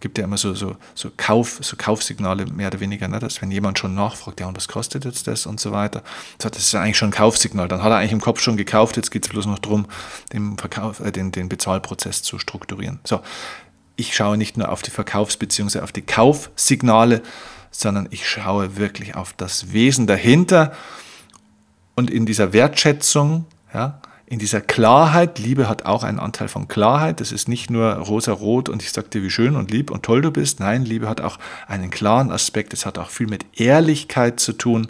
Gibt 0.00 0.16
ja 0.16 0.24
immer 0.24 0.38
so, 0.38 0.54
so, 0.54 0.76
so, 0.94 1.10
Kauf, 1.16 1.58
so 1.60 1.76
Kaufsignale 1.76 2.46
mehr 2.46 2.68
oder 2.68 2.80
weniger, 2.80 3.06
ne? 3.06 3.18
dass 3.18 3.42
wenn 3.42 3.50
jemand 3.50 3.78
schon 3.78 3.94
nachfragt, 3.94 4.40
ja, 4.40 4.46
und 4.46 4.56
was 4.56 4.66
kostet 4.66 5.04
jetzt 5.04 5.26
das 5.26 5.44
und 5.44 5.60
so 5.60 5.72
weiter, 5.72 6.02
das 6.38 6.58
ist 6.58 6.74
eigentlich 6.74 6.96
schon 6.96 7.10
ein 7.10 7.12
Kaufsignal. 7.12 7.68
Dann 7.68 7.82
hat 7.82 7.92
er 7.92 7.98
eigentlich 7.98 8.12
im 8.12 8.20
Kopf 8.20 8.40
schon 8.40 8.56
gekauft, 8.56 8.96
jetzt 8.96 9.10
geht 9.10 9.26
es 9.26 9.30
bloß 9.30 9.46
noch 9.46 9.58
darum, 9.58 9.86
den, 10.32 10.56
Verkauf, 10.56 11.00
äh, 11.00 11.12
den, 11.12 11.32
den 11.32 11.48
Bezahlprozess 11.48 12.22
zu 12.22 12.38
strukturieren. 12.38 13.00
So, 13.04 13.20
ich 13.96 14.16
schaue 14.16 14.38
nicht 14.38 14.56
nur 14.56 14.70
auf 14.70 14.80
die 14.80 14.90
Verkaufs- 14.90 15.36
bzw. 15.36 15.80
auf 15.80 15.92
die 15.92 16.02
Kaufsignale, 16.02 17.22
sondern 17.70 18.08
ich 18.10 18.28
schaue 18.28 18.76
wirklich 18.76 19.14
auf 19.14 19.32
das 19.32 19.72
Wesen 19.72 20.06
dahinter 20.06 20.72
und 21.94 22.10
in 22.10 22.26
dieser 22.26 22.52
Wertschätzung, 22.52 23.46
ja, 23.72 24.00
in 24.26 24.38
dieser 24.38 24.60
Klarheit, 24.60 25.40
Liebe 25.40 25.68
hat 25.68 25.84
auch 25.84 26.04
einen 26.04 26.20
Anteil 26.20 26.46
von 26.46 26.68
Klarheit, 26.68 27.20
das 27.20 27.32
ist 27.32 27.48
nicht 27.48 27.68
nur 27.68 27.92
rosa-rot 27.94 28.68
und 28.68 28.80
ich 28.80 28.92
sage 28.92 29.08
dir, 29.08 29.24
wie 29.24 29.30
schön 29.30 29.56
und 29.56 29.72
lieb 29.72 29.90
und 29.90 30.04
toll 30.04 30.22
du 30.22 30.30
bist, 30.30 30.60
nein, 30.60 30.84
Liebe 30.84 31.08
hat 31.08 31.20
auch 31.20 31.38
einen 31.66 31.90
klaren 31.90 32.30
Aspekt, 32.30 32.72
es 32.72 32.86
hat 32.86 32.96
auch 32.96 33.10
viel 33.10 33.26
mit 33.26 33.44
Ehrlichkeit 33.60 34.38
zu 34.38 34.52
tun, 34.52 34.86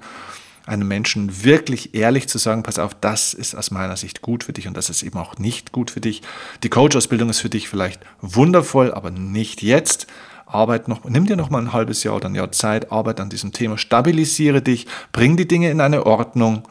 einem 0.66 0.86
Menschen 0.86 1.42
wirklich 1.42 1.94
ehrlich 1.94 2.28
zu 2.28 2.36
sagen, 2.36 2.62
pass 2.62 2.78
auf, 2.78 2.94
das 2.94 3.32
ist 3.32 3.54
aus 3.54 3.70
meiner 3.70 3.96
Sicht 3.96 4.20
gut 4.20 4.44
für 4.44 4.52
dich 4.52 4.68
und 4.68 4.76
das 4.76 4.90
ist 4.90 5.02
eben 5.02 5.18
auch 5.18 5.38
nicht 5.38 5.72
gut 5.72 5.90
für 5.90 6.00
dich. 6.00 6.20
Die 6.62 6.68
Coach-Ausbildung 6.68 7.30
ist 7.30 7.40
für 7.40 7.48
dich 7.48 7.68
vielleicht 7.68 8.02
wundervoll, 8.20 8.92
aber 8.92 9.10
nicht 9.10 9.62
jetzt. 9.62 10.06
Arbeit 10.54 10.88
noch, 10.88 11.04
nimm 11.04 11.26
dir 11.26 11.36
noch 11.36 11.50
mal 11.50 11.58
ein 11.58 11.72
halbes 11.72 12.02
Jahr 12.04 12.16
oder 12.16 12.28
ein 12.28 12.34
Jahr 12.34 12.52
Zeit, 12.52 12.92
arbeite 12.92 13.22
an 13.22 13.30
diesem 13.30 13.52
Thema, 13.52 13.78
stabilisiere 13.78 14.62
dich, 14.62 14.86
bring 15.12 15.36
die 15.36 15.48
Dinge 15.48 15.70
in 15.70 15.80
eine 15.80 16.06
Ordnung 16.06 16.68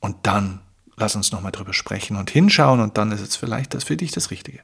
und 0.00 0.16
dann 0.22 0.60
lass 0.96 1.16
uns 1.16 1.32
noch 1.32 1.42
mal 1.42 1.50
drüber 1.50 1.72
sprechen 1.72 2.16
und 2.16 2.30
hinschauen 2.30 2.80
und 2.80 2.96
dann 2.98 3.12
ist 3.12 3.20
es 3.20 3.36
vielleicht 3.36 3.74
das 3.74 3.84
für 3.84 3.96
dich 3.96 4.12
das 4.12 4.30
Richtige. 4.30 4.60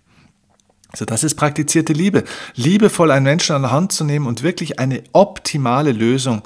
Also 0.91 1.05
das 1.05 1.25
ist 1.25 1.37
praktizierte 1.37 1.93
Liebe. 1.93 2.25
Liebevoll 2.55 3.11
einen 3.11 3.25
Menschen 3.25 3.57
an 3.57 3.63
der 3.63 3.71
Hand 3.71 3.93
zu 3.93 4.05
nehmen 4.05 4.27
und 4.27 4.43
wirklich 4.43 4.79
eine 4.79 5.03
optimale 5.13 5.93
Lösung 5.93 6.43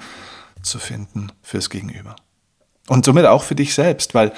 zu 0.62 0.78
finden 0.78 1.33
fürs 1.42 1.68
Gegenüber. 1.68 2.16
Und 2.88 3.04
somit 3.04 3.26
auch 3.26 3.42
für 3.42 3.56
dich 3.56 3.75
selbst, 3.75 4.14
weil 4.14 4.33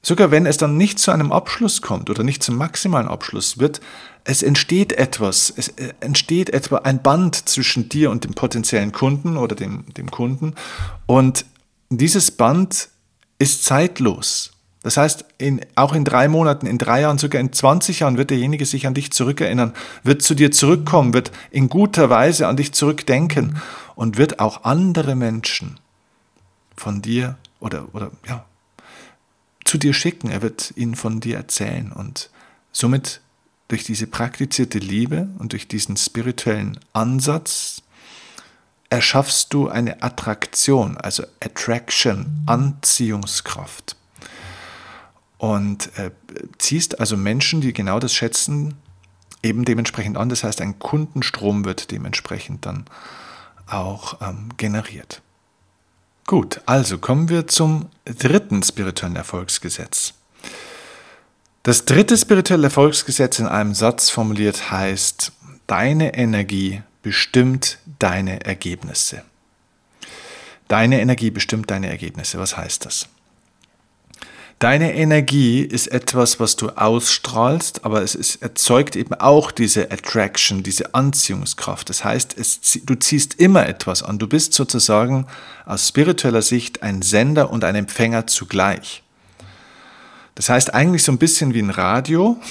sogar 0.00 0.30
wenn 0.30 0.46
es 0.46 0.56
dann 0.56 0.76
nicht 0.76 0.98
zu 0.98 1.10
einem 1.10 1.32
Abschluss 1.32 1.82
kommt 1.82 2.08
oder 2.08 2.24
nicht 2.24 2.42
zum 2.42 2.56
maximalen 2.56 3.08
Abschluss, 3.08 3.58
wird 3.58 3.80
es 4.28 4.42
entsteht 4.42 4.92
etwas, 4.92 5.50
es 5.56 5.68
äh, 5.68 5.94
entsteht 6.00 6.50
etwa 6.50 6.76
ein 6.78 7.02
Band 7.02 7.48
zwischen 7.48 7.88
dir 7.88 8.10
und 8.10 8.24
dem 8.24 8.34
potenziellen 8.34 8.92
Kunden 8.92 9.38
oder 9.38 9.56
dem, 9.56 9.86
dem 9.94 10.10
Kunden. 10.10 10.54
Und 11.06 11.46
dieses 11.88 12.30
Band 12.30 12.90
ist 13.38 13.64
zeitlos. 13.64 14.52
Das 14.82 14.98
heißt, 14.98 15.24
in, 15.38 15.62
auch 15.76 15.94
in 15.94 16.04
drei 16.04 16.28
Monaten, 16.28 16.66
in 16.66 16.76
drei 16.76 17.00
Jahren, 17.00 17.16
sogar 17.16 17.40
in 17.40 17.54
20 17.54 18.00
Jahren 18.00 18.18
wird 18.18 18.28
derjenige 18.28 18.66
sich 18.66 18.86
an 18.86 18.92
dich 18.92 19.12
zurückerinnern, 19.12 19.72
wird 20.02 20.20
zu 20.20 20.34
dir 20.34 20.52
zurückkommen, 20.52 21.14
wird 21.14 21.32
in 21.50 21.70
guter 21.70 22.10
Weise 22.10 22.48
an 22.48 22.58
dich 22.58 22.74
zurückdenken 22.74 23.62
und 23.94 24.18
wird 24.18 24.40
auch 24.40 24.64
andere 24.64 25.14
Menschen 25.14 25.80
von 26.76 27.00
dir 27.00 27.38
oder, 27.60 27.86
oder 27.94 28.10
ja, 28.28 28.44
zu 29.64 29.78
dir 29.78 29.94
schicken. 29.94 30.30
Er 30.30 30.42
wird 30.42 30.74
ihnen 30.76 30.96
von 30.96 31.20
dir 31.20 31.38
erzählen 31.38 31.92
und 31.92 32.28
somit 32.72 33.22
durch 33.68 33.84
diese 33.84 34.06
praktizierte 34.06 34.78
Liebe 34.78 35.28
und 35.38 35.52
durch 35.52 35.68
diesen 35.68 35.96
spirituellen 35.96 36.78
Ansatz 36.92 37.82
erschaffst 38.90 39.52
du 39.52 39.68
eine 39.68 40.02
Attraktion, 40.02 40.96
also 40.96 41.24
Attraction, 41.40 42.42
Anziehungskraft. 42.46 43.96
Und 45.36 45.96
äh, 45.98 46.10
ziehst 46.58 46.98
also 46.98 47.16
Menschen, 47.16 47.60
die 47.60 47.72
genau 47.72 48.00
das 48.00 48.14
schätzen, 48.14 48.74
eben 49.42 49.64
dementsprechend 49.64 50.16
an. 50.16 50.30
Das 50.30 50.42
heißt, 50.42 50.60
ein 50.60 50.78
Kundenstrom 50.78 51.64
wird 51.64 51.90
dementsprechend 51.90 52.66
dann 52.66 52.86
auch 53.66 54.20
ähm, 54.20 54.48
generiert. 54.56 55.22
Gut, 56.26 56.60
also 56.66 56.98
kommen 56.98 57.28
wir 57.28 57.46
zum 57.46 57.88
dritten 58.04 58.62
spirituellen 58.62 59.16
Erfolgsgesetz. 59.16 60.14
Das 61.68 61.84
dritte 61.84 62.16
spirituelle 62.16 62.68
Erfolgsgesetz 62.68 63.40
in 63.40 63.46
einem 63.46 63.74
Satz 63.74 64.08
formuliert 64.08 64.70
heißt, 64.70 65.32
deine 65.66 66.14
Energie 66.14 66.80
bestimmt 67.02 67.76
deine 67.98 68.42
Ergebnisse. 68.42 69.20
Deine 70.68 70.98
Energie 71.02 71.30
bestimmt 71.30 71.70
deine 71.70 71.90
Ergebnisse. 71.90 72.38
Was 72.38 72.56
heißt 72.56 72.86
das? 72.86 73.08
Deine 74.58 74.94
Energie 74.94 75.60
ist 75.60 75.88
etwas, 75.88 76.40
was 76.40 76.56
du 76.56 76.70
ausstrahlst, 76.70 77.84
aber 77.84 78.02
es 78.02 78.14
ist, 78.14 78.36
erzeugt 78.36 78.96
eben 78.96 79.12
auch 79.12 79.50
diese 79.50 79.90
Attraction, 79.90 80.62
diese 80.62 80.94
Anziehungskraft. 80.94 81.90
Das 81.90 82.02
heißt, 82.02 82.34
es, 82.38 82.80
du 82.82 82.94
ziehst 82.94 83.34
immer 83.34 83.66
etwas 83.66 84.02
an. 84.02 84.18
Du 84.18 84.26
bist 84.26 84.54
sozusagen 84.54 85.26
aus 85.66 85.86
spiritueller 85.86 86.40
Sicht 86.40 86.82
ein 86.82 87.02
Sender 87.02 87.50
und 87.50 87.62
ein 87.62 87.74
Empfänger 87.74 88.26
zugleich. 88.26 89.02
Das 90.38 90.48
heißt 90.48 90.72
eigentlich 90.72 91.02
so 91.02 91.10
ein 91.10 91.18
bisschen 91.18 91.52
wie 91.52 91.60
ein 91.60 91.70
Radio. 91.70 92.36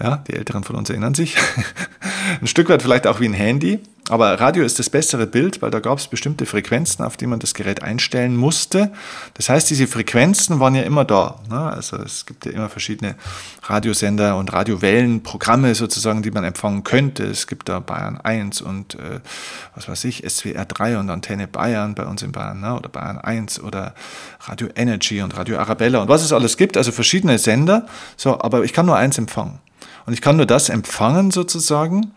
Ja, 0.00 0.16
die 0.26 0.32
Älteren 0.32 0.64
von 0.64 0.74
uns 0.74 0.90
erinnern 0.90 1.14
sich. 1.14 1.36
Ein 2.40 2.48
Stück 2.48 2.68
weit 2.68 2.82
vielleicht 2.82 3.06
auch 3.06 3.20
wie 3.20 3.26
ein 3.26 3.32
Handy. 3.32 3.78
Aber 4.10 4.38
Radio 4.38 4.64
ist 4.64 4.78
das 4.78 4.90
bessere 4.90 5.26
Bild, 5.26 5.62
weil 5.62 5.70
da 5.70 5.80
gab 5.80 5.96
es 5.96 6.08
bestimmte 6.08 6.44
Frequenzen, 6.44 7.02
auf 7.04 7.16
die 7.16 7.26
man 7.26 7.38
das 7.38 7.54
Gerät 7.54 7.82
einstellen 7.82 8.36
musste. 8.36 8.92
Das 9.32 9.48
heißt, 9.48 9.70
diese 9.70 9.86
Frequenzen 9.86 10.60
waren 10.60 10.74
ja 10.74 10.82
immer 10.82 11.06
da. 11.06 11.40
Ne? 11.48 11.58
Also 11.58 11.96
es 11.96 12.26
gibt 12.26 12.44
ja 12.44 12.52
immer 12.52 12.68
verschiedene 12.68 13.14
Radiosender 13.62 14.36
und 14.36 14.52
Radiowellenprogramme 14.52 15.74
sozusagen, 15.74 16.22
die 16.22 16.30
man 16.30 16.44
empfangen 16.44 16.84
könnte. 16.84 17.24
Es 17.24 17.46
gibt 17.46 17.70
da 17.70 17.80
Bayern 17.80 18.20
1 18.20 18.60
und 18.60 18.96
äh, 18.96 19.20
was 19.74 19.88
weiß 19.88 20.04
ich, 20.04 20.22
SWR 20.28 20.66
3 20.66 20.98
und 20.98 21.08
Antenne 21.08 21.48
Bayern 21.48 21.94
bei 21.94 22.04
uns 22.04 22.20
in 22.20 22.32
Bayern 22.32 22.60
ne? 22.60 22.76
oder 22.76 22.90
Bayern 22.90 23.16
1 23.16 23.60
oder 23.60 23.94
Radio 24.40 24.68
Energy 24.74 25.22
und 25.22 25.34
Radio 25.34 25.56
Arabella 25.58 26.02
und 26.02 26.08
was 26.08 26.22
es 26.22 26.32
alles 26.34 26.58
gibt. 26.58 26.76
Also 26.76 26.92
verschiedene 26.92 27.38
Sender. 27.38 27.86
So, 28.18 28.38
aber 28.38 28.64
ich 28.64 28.74
kann 28.74 28.84
nur 28.84 28.96
eins 28.96 29.16
empfangen. 29.16 29.60
Und 30.04 30.12
ich 30.12 30.20
kann 30.20 30.36
nur 30.36 30.44
das 30.44 30.68
empfangen 30.68 31.30
sozusagen, 31.30 32.12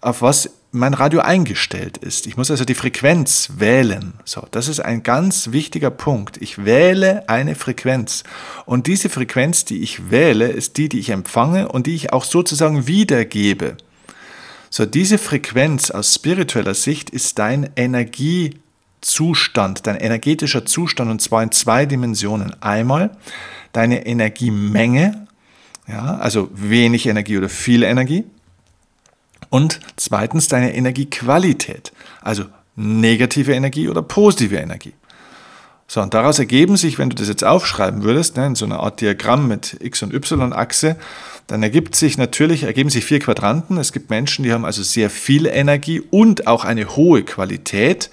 auf 0.00 0.22
was 0.22 0.50
mein 0.70 0.92
Radio 0.92 1.20
eingestellt 1.20 1.96
ist. 1.96 2.26
Ich 2.26 2.36
muss 2.36 2.50
also 2.50 2.64
die 2.64 2.74
Frequenz 2.74 3.52
wählen. 3.56 4.12
So, 4.24 4.46
das 4.50 4.68
ist 4.68 4.80
ein 4.80 5.02
ganz 5.02 5.50
wichtiger 5.50 5.90
Punkt. 5.90 6.36
Ich 6.42 6.64
wähle 6.64 7.26
eine 7.28 7.54
Frequenz. 7.54 8.22
Und 8.66 8.86
diese 8.86 9.08
Frequenz, 9.08 9.64
die 9.64 9.78
ich 9.78 10.10
wähle, 10.10 10.48
ist 10.48 10.76
die, 10.76 10.90
die 10.90 10.98
ich 10.98 11.10
empfange 11.10 11.68
und 11.68 11.86
die 11.86 11.94
ich 11.94 12.12
auch 12.12 12.24
sozusagen 12.24 12.86
wiedergebe. 12.86 13.78
So, 14.68 14.84
diese 14.84 15.16
Frequenz 15.16 15.90
aus 15.90 16.14
spiritueller 16.14 16.74
Sicht 16.74 17.08
ist 17.08 17.38
dein 17.38 17.70
Energiezustand, 17.74 19.86
dein 19.86 19.96
energetischer 19.96 20.66
Zustand 20.66 21.10
und 21.10 21.22
zwar 21.22 21.42
in 21.42 21.50
zwei 21.50 21.86
Dimensionen. 21.86 22.62
Einmal 22.62 23.16
deine 23.72 24.04
Energiemenge, 24.04 25.26
ja, 25.86 26.18
also 26.18 26.50
wenig 26.52 27.06
Energie 27.06 27.38
oder 27.38 27.48
viel 27.48 27.82
Energie. 27.82 28.24
Und 29.50 29.80
zweitens 29.96 30.48
deine 30.48 30.74
Energiequalität, 30.74 31.92
also 32.22 32.44
negative 32.76 33.52
Energie 33.52 33.88
oder 33.88 34.02
positive 34.02 34.56
Energie. 34.56 34.94
So, 35.90 36.02
und 36.02 36.12
daraus 36.12 36.38
ergeben 36.38 36.76
sich, 36.76 36.98
wenn 36.98 37.08
du 37.08 37.16
das 37.16 37.28
jetzt 37.28 37.44
aufschreiben 37.44 38.02
würdest, 38.02 38.36
ne, 38.36 38.46
in 38.46 38.54
so 38.54 38.66
einer 38.66 38.80
Art 38.80 39.00
Diagramm 39.00 39.48
mit 39.48 39.78
X- 39.80 40.02
und 40.02 40.12
Y-Achse, 40.12 40.96
dann 41.46 41.62
ergibt 41.62 41.96
sich 41.96 42.18
natürlich, 42.18 42.64
ergeben 42.64 42.90
sich 42.90 43.06
vier 43.06 43.20
Quadranten. 43.20 43.78
Es 43.78 43.94
gibt 43.94 44.10
Menschen, 44.10 44.42
die 44.42 44.52
haben 44.52 44.66
also 44.66 44.82
sehr 44.82 45.08
viel 45.08 45.46
Energie 45.46 46.02
und 46.10 46.46
auch 46.46 46.66
eine 46.66 46.94
hohe 46.94 47.22
Qualität, 47.22 48.10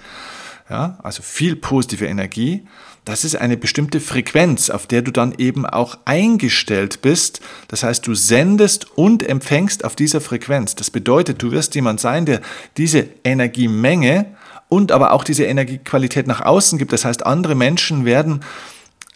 ja, 0.70 0.98
also 1.02 1.22
viel 1.22 1.54
positive 1.54 2.06
Energie 2.06 2.66
das 3.06 3.24
ist 3.24 3.36
eine 3.36 3.56
bestimmte 3.56 4.00
Frequenz, 4.00 4.68
auf 4.68 4.88
der 4.88 5.00
du 5.00 5.12
dann 5.12 5.32
eben 5.38 5.64
auch 5.64 5.96
eingestellt 6.04 7.02
bist. 7.02 7.40
Das 7.68 7.84
heißt, 7.84 8.04
du 8.04 8.14
sendest 8.14 8.98
und 8.98 9.22
empfängst 9.22 9.84
auf 9.84 9.94
dieser 9.94 10.20
Frequenz. 10.20 10.74
Das 10.74 10.90
bedeutet, 10.90 11.40
du 11.40 11.52
wirst 11.52 11.76
jemand 11.76 12.00
sein, 12.00 12.26
der 12.26 12.40
diese 12.76 13.06
Energiemenge 13.22 14.26
und 14.68 14.90
aber 14.90 15.12
auch 15.12 15.22
diese 15.22 15.44
Energiequalität 15.44 16.26
nach 16.26 16.40
außen 16.40 16.78
gibt. 16.78 16.92
Das 16.92 17.04
heißt, 17.04 17.24
andere 17.24 17.54
Menschen 17.54 18.04
werden 18.04 18.40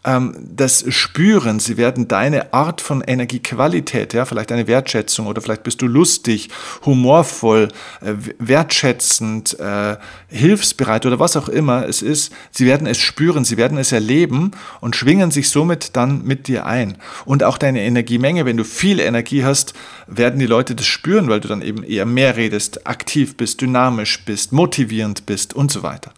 ähm, 0.03 0.35
das 0.41 0.85
spüren, 0.89 1.61
sie 1.61 1.77
werden 1.77 2.09
deine 2.09 2.55
Art 2.55 2.81
von 2.81 3.03
Energiequalität, 3.03 4.15
ja, 4.15 4.25
vielleicht 4.25 4.51
eine 4.51 4.67
Wertschätzung 4.67 5.27
oder 5.27 5.43
vielleicht 5.43 5.63
bist 5.63 5.83
du 5.83 5.87
lustig, 5.87 6.49
humorvoll, 6.87 7.69
äh, 8.01 8.15
wertschätzend, 8.39 9.61
äh, 9.61 9.97
hilfsbereit 10.29 11.05
oder 11.05 11.19
was 11.19 11.37
auch 11.37 11.51
immer 11.51 11.87
es 11.87 12.01
ist, 12.01 12.33
sie 12.51 12.65
werden 12.65 12.87
es 12.87 12.97
spüren, 12.97 13.45
sie 13.45 13.59
werden 13.59 13.77
es 13.77 13.93
erleben 13.93 14.53
und 14.81 14.97
schwingen 14.97 15.31
sich 15.31 15.51
somit 15.51 15.97
dann 15.97 16.25
mit 16.25 16.49
dir 16.49 16.65
ein. 16.65 16.97
Und 17.27 17.45
auch 17.45 17.59
deine 17.59 17.83
Energiemenge, 17.83 18.47
wenn 18.47 18.57
du 18.57 18.65
viel 18.65 19.01
Energie 19.01 19.45
hast, 19.45 19.75
werden 20.07 20.41
die 20.41 20.47
Leute 20.47 20.75
das 20.75 20.87
spüren, 20.87 21.29
weil 21.29 21.41
du 21.41 21.49
dann 21.49 21.61
eben 21.61 21.83
eher 21.83 22.07
mehr 22.07 22.39
redest, 22.39 22.87
aktiv 22.87 23.37
bist, 23.37 23.61
dynamisch 23.61 24.25
bist, 24.25 24.53
motivierend 24.53 25.27
bist 25.27 25.53
und 25.53 25.71
so 25.71 25.83
weiter. 25.83 26.13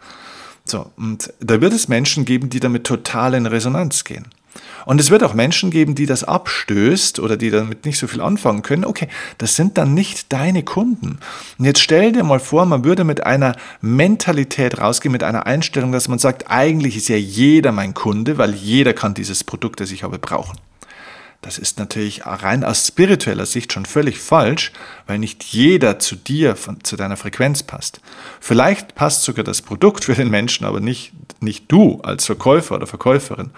So, 0.65 0.91
und 0.97 1.33
da 1.41 1.61
wird 1.61 1.73
es 1.73 1.89
Menschen 1.89 2.25
geben, 2.25 2.51
die 2.51 2.61
damit 2.61 2.85
total 2.85 3.35
in 3.35 3.47
Resonanz 3.47 4.05
gehen. 4.05 4.27
Und 4.85 5.01
es 5.01 5.11
wird 5.11 5.23
auch 5.23 5.35
Menschen 5.35 5.71
geben, 5.71 5.95
die 5.95 6.07
das 6.07 6.25
abstößt 6.25 7.21
oder 7.21 7.37
die 7.37 7.51
damit 7.51 7.85
nicht 7.85 7.99
so 7.99 8.07
viel 8.07 8.21
anfangen 8.21 8.63
können. 8.63 8.85
Okay, 8.85 9.09
das 9.39 9.57
sind 9.57 9.79
dann 9.79 9.95
nicht 9.95 10.33
deine 10.33 10.63
Kunden. 10.63 11.19
Und 11.59 11.65
jetzt 11.65 11.81
stell 11.81 12.13
dir 12.13 12.25
mal 12.25 12.41
vor, 12.41 12.67
man 12.67 12.85
würde 12.85 13.05
mit 13.05 13.25
einer 13.25 13.57
Mentalität 13.81 14.79
rausgehen, 14.79 15.13
mit 15.13 15.25
einer 15.25 15.47
Einstellung, 15.47 15.93
dass 15.93 16.09
man 16.09 16.19
sagt, 16.19 16.51
eigentlich 16.51 16.97
ist 16.97 17.09
ja 17.09 17.17
jeder 17.17 17.73
mein 17.73 17.95
Kunde, 17.95 18.39
weil 18.39 18.55
jeder 18.55 18.93
kann 18.93 19.15
dieses 19.15 19.45
Produkt, 19.45 19.81
das 19.81 19.91
ich 19.91 20.03
habe, 20.03 20.19
brauchen. 20.19 20.59
Das 21.43 21.59
ist 21.59 21.81
natürlich 21.81 22.25
rein 22.25 22.63
aus 22.63 22.87
spiritueller 22.87 23.47
Sicht 23.47 23.73
schon 23.73 23.85
völlig 23.85 24.21
falsch, 24.21 24.71
weil 25.09 25.19
nicht 25.19 25.43
jeder 25.43 25.99
zu 25.99 26.15
dir, 26.15 26.55
von, 26.55 26.85
zu 26.85 26.95
deiner 26.95 27.17
Frequenz 27.17 27.65
passt. 27.65 28.01
Vielleicht 28.41 28.95
passt 28.95 29.25
sogar 29.25 29.45
das 29.45 29.61
Produkt 29.61 30.05
für 30.05 30.15
den 30.15 30.31
Menschen, 30.31 30.65
aber 30.65 30.79
nicht, 30.79 31.13
nicht 31.41 31.65
du 31.67 32.01
als 32.03 32.27
Verkäufer 32.27 32.77
oder 32.77 32.87
Verkäuferin. 32.87 33.51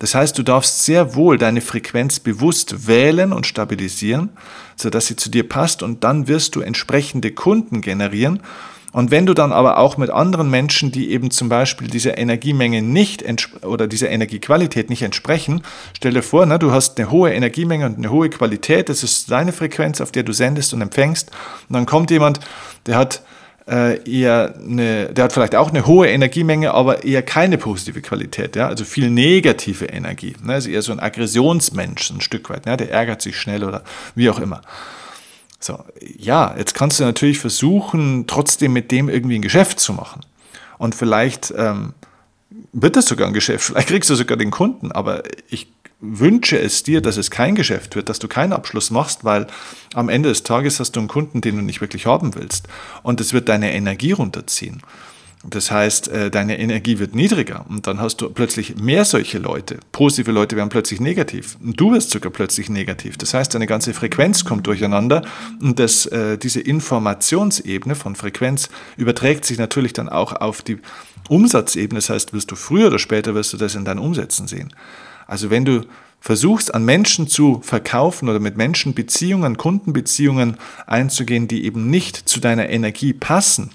Das 0.00 0.16
heißt, 0.16 0.36
du 0.36 0.42
darfst 0.42 0.84
sehr 0.84 1.14
wohl 1.14 1.38
deine 1.38 1.60
Frequenz 1.60 2.18
bewusst 2.18 2.88
wählen 2.88 3.32
und 3.32 3.46
stabilisieren, 3.46 4.30
sodass 4.74 5.06
sie 5.06 5.14
zu 5.14 5.30
dir 5.30 5.48
passt 5.48 5.84
und 5.84 6.02
dann 6.02 6.26
wirst 6.26 6.56
du 6.56 6.60
entsprechende 6.60 7.30
Kunden 7.30 7.82
generieren 7.82 8.42
und 8.92 9.10
wenn 9.10 9.26
du 9.26 9.34
dann 9.34 9.52
aber 9.52 9.78
auch 9.78 9.98
mit 9.98 10.10
anderen 10.10 10.50
Menschen, 10.50 10.90
die 10.90 11.10
eben 11.10 11.30
zum 11.30 11.48
Beispiel 11.48 11.88
dieser 11.88 12.16
Energiemenge 12.16 12.80
nicht 12.80 13.24
oder 13.62 13.86
dieser 13.86 14.08
Energiequalität 14.08 14.88
nicht 14.88 15.02
entsprechen, 15.02 15.62
stell 15.94 16.14
dir 16.14 16.22
vor, 16.22 16.46
ne, 16.46 16.58
du 16.58 16.72
hast 16.72 16.98
eine 16.98 17.10
hohe 17.10 17.32
Energiemenge 17.32 17.84
und 17.84 17.98
eine 17.98 18.10
hohe 18.10 18.30
Qualität, 18.30 18.88
das 18.88 19.02
ist 19.02 19.30
deine 19.30 19.52
Frequenz, 19.52 20.00
auf 20.00 20.10
der 20.10 20.22
du 20.22 20.32
sendest 20.32 20.72
und 20.72 20.80
empfängst. 20.80 21.30
Und 21.68 21.74
dann 21.74 21.84
kommt 21.84 22.10
jemand, 22.10 22.40
der 22.86 22.96
hat 22.96 23.22
äh, 23.68 24.00
eher 24.10 24.54
eine, 24.58 25.12
der 25.12 25.24
hat 25.24 25.34
vielleicht 25.34 25.54
auch 25.54 25.68
eine 25.68 25.86
hohe 25.86 26.08
Energiemenge, 26.08 26.72
aber 26.72 27.04
eher 27.04 27.22
keine 27.22 27.58
positive 27.58 28.00
Qualität, 28.00 28.56
ja, 28.56 28.68
also 28.68 28.84
viel 28.84 29.10
negative 29.10 29.84
Energie. 29.84 30.34
Ne, 30.42 30.54
also 30.54 30.70
eher 30.70 30.80
so 30.80 30.92
ein 30.92 31.00
Aggressionsmensch, 31.00 32.10
ein 32.10 32.22
Stück 32.22 32.48
weit, 32.48 32.64
ne, 32.64 32.78
der 32.78 32.90
ärgert 32.90 33.20
sich 33.20 33.36
schnell 33.38 33.64
oder 33.64 33.82
wie 34.14 34.30
auch 34.30 34.40
immer. 34.40 34.62
So, 35.60 35.82
ja, 36.00 36.54
jetzt 36.56 36.74
kannst 36.74 37.00
du 37.00 37.04
natürlich 37.04 37.38
versuchen, 37.38 38.26
trotzdem 38.26 38.72
mit 38.72 38.92
dem 38.92 39.08
irgendwie 39.08 39.36
ein 39.36 39.42
Geschäft 39.42 39.80
zu 39.80 39.92
machen. 39.92 40.20
Und 40.78 40.94
vielleicht 40.94 41.52
ähm, 41.56 41.94
wird 42.72 42.96
das 42.96 43.06
sogar 43.06 43.26
ein 43.26 43.34
Geschäft, 43.34 43.64
vielleicht 43.66 43.88
kriegst 43.88 44.10
du 44.10 44.14
sogar 44.14 44.36
den 44.36 44.50
Kunden, 44.50 44.92
aber 44.92 45.24
ich 45.48 45.68
wünsche 46.00 46.58
es 46.58 46.84
dir, 46.84 47.00
dass 47.00 47.16
es 47.16 47.30
kein 47.30 47.56
Geschäft 47.56 47.96
wird, 47.96 48.08
dass 48.08 48.20
du 48.20 48.28
keinen 48.28 48.52
Abschluss 48.52 48.90
machst, 48.90 49.24
weil 49.24 49.48
am 49.94 50.08
Ende 50.08 50.28
des 50.28 50.44
Tages 50.44 50.78
hast 50.78 50.92
du 50.92 51.00
einen 51.00 51.08
Kunden, 51.08 51.40
den 51.40 51.56
du 51.56 51.62
nicht 51.62 51.80
wirklich 51.80 52.06
haben 52.06 52.36
willst. 52.36 52.68
Und 53.02 53.20
es 53.20 53.32
wird 53.32 53.48
deine 53.48 53.72
Energie 53.72 54.12
runterziehen. 54.12 54.82
Das 55.44 55.70
heißt, 55.70 56.08
äh, 56.08 56.30
deine 56.30 56.58
Energie 56.58 56.98
wird 56.98 57.14
niedriger 57.14 57.64
und 57.68 57.86
dann 57.86 58.00
hast 58.00 58.20
du 58.20 58.28
plötzlich 58.28 58.76
mehr 58.76 59.04
solche 59.04 59.38
Leute. 59.38 59.78
Positive 59.92 60.32
Leute 60.32 60.56
werden 60.56 60.68
plötzlich 60.68 61.00
negativ 61.00 61.56
und 61.62 61.78
du 61.78 61.92
wirst 61.92 62.10
sogar 62.10 62.32
plötzlich 62.32 62.68
negativ. 62.68 63.16
Das 63.16 63.34
heißt, 63.34 63.54
deine 63.54 63.66
ganze 63.66 63.94
Frequenz 63.94 64.44
kommt 64.44 64.66
durcheinander 64.66 65.22
und 65.60 65.78
das, 65.78 66.06
äh, 66.06 66.38
diese 66.38 66.60
Informationsebene 66.60 67.94
von 67.94 68.16
Frequenz 68.16 68.68
überträgt 68.96 69.44
sich 69.44 69.58
natürlich 69.58 69.92
dann 69.92 70.08
auch 70.08 70.32
auf 70.32 70.62
die 70.62 70.78
Umsatzebene. 71.28 71.98
Das 71.98 72.10
heißt, 72.10 72.32
wirst 72.32 72.50
du 72.50 72.56
früher 72.56 72.88
oder 72.88 72.98
später 72.98 73.34
wirst 73.36 73.52
du 73.52 73.58
das 73.58 73.76
in 73.76 73.84
deinen 73.84 74.00
Umsätzen 74.00 74.48
sehen. 74.48 74.74
Also 75.28 75.50
wenn 75.50 75.64
du 75.64 75.82
versuchst 76.20 76.74
an 76.74 76.84
Menschen 76.84 77.28
zu 77.28 77.60
verkaufen 77.62 78.28
oder 78.28 78.40
mit 78.40 78.56
Menschen 78.56 78.92
Beziehungen, 78.92 79.56
Kundenbeziehungen 79.56 80.56
einzugehen, 80.86 81.46
die 81.46 81.64
eben 81.64 81.90
nicht 81.90 82.28
zu 82.28 82.40
deiner 82.40 82.68
Energie 82.68 83.12
passen, 83.12 83.70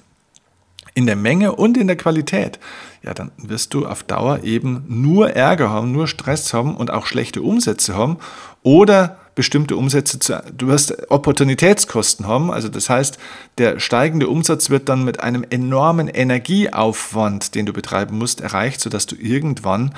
in 0.93 1.06
der 1.06 1.15
Menge 1.15 1.53
und 1.53 1.77
in 1.77 1.88
der 1.88 1.95
Qualität, 1.95 2.60
ja, 3.01 3.13
dann 3.13 3.32
wirst 3.38 3.73
du 3.73 3.86
auf 3.86 4.03
Dauer 4.03 4.43
eben 4.43 4.86
nur 4.88 5.32
Ärger 5.32 5.69
haben, 5.69 5.91
nur 5.91 6.08
Stress 6.08 6.53
haben 6.53 6.75
und 6.75 6.91
auch 6.91 7.06
schlechte 7.06 7.41
Umsätze 7.41 7.95
haben 7.95 8.17
oder 8.62 9.17
bestimmte 9.36 9.75
Umsätze, 9.75 10.19
zu, 10.19 10.43
du 10.56 10.67
wirst 10.67 11.10
Opportunitätskosten 11.10 12.27
haben, 12.27 12.51
also 12.51 12.69
das 12.69 12.89
heißt, 12.89 13.17
der 13.58 13.79
steigende 13.79 14.27
Umsatz 14.27 14.69
wird 14.69 14.89
dann 14.89 15.03
mit 15.03 15.19
einem 15.21 15.43
enormen 15.49 16.08
Energieaufwand, 16.08 17.56
den 17.56 17.65
du 17.65 17.73
betreiben 17.73 18.17
musst, 18.17 18.41
erreicht, 18.41 18.79
sodass 18.79 19.08
du 19.08 19.15
irgendwann 19.15 19.93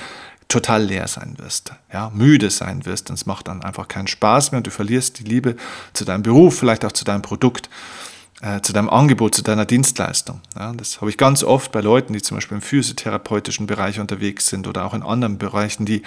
total 0.47 0.83
leer 0.83 1.07
sein 1.07 1.35
wirst, 1.37 1.73
ja, 1.91 2.11
müde 2.13 2.49
sein 2.49 2.85
wirst. 2.85 3.09
Und 3.09 3.15
es 3.15 3.25
macht 3.25 3.47
dann 3.47 3.63
einfach 3.63 3.87
keinen 3.87 4.07
Spaß 4.07 4.51
mehr 4.51 4.57
und 4.57 4.67
du 4.67 4.71
verlierst 4.71 5.19
die 5.19 5.23
Liebe 5.23 5.55
zu 5.93 6.05
deinem 6.05 6.23
Beruf, 6.23 6.57
vielleicht 6.59 6.85
auch 6.85 6.91
zu 6.91 7.03
deinem 7.03 7.23
Produkt 7.23 7.69
äh, 8.41 8.61
zu 8.61 8.73
deinem 8.73 8.89
Angebot, 8.89 9.35
zu 9.35 9.41
deiner 9.41 9.65
Dienstleistung. 9.65 10.41
Ja, 10.57 10.73
das 10.73 11.01
habe 11.01 11.09
ich 11.09 11.17
ganz 11.17 11.43
oft 11.43 11.71
bei 11.71 11.81
Leuten, 11.81 12.13
die 12.13 12.21
zum 12.21 12.37
Beispiel 12.37 12.55
im 12.55 12.61
physiotherapeutischen 12.61 13.65
Bereich 13.65 13.99
unterwegs 13.99 14.47
sind 14.47 14.67
oder 14.67 14.85
auch 14.85 14.93
in 14.93 15.03
anderen 15.03 15.37
Bereichen, 15.37 15.85
die 15.85 16.01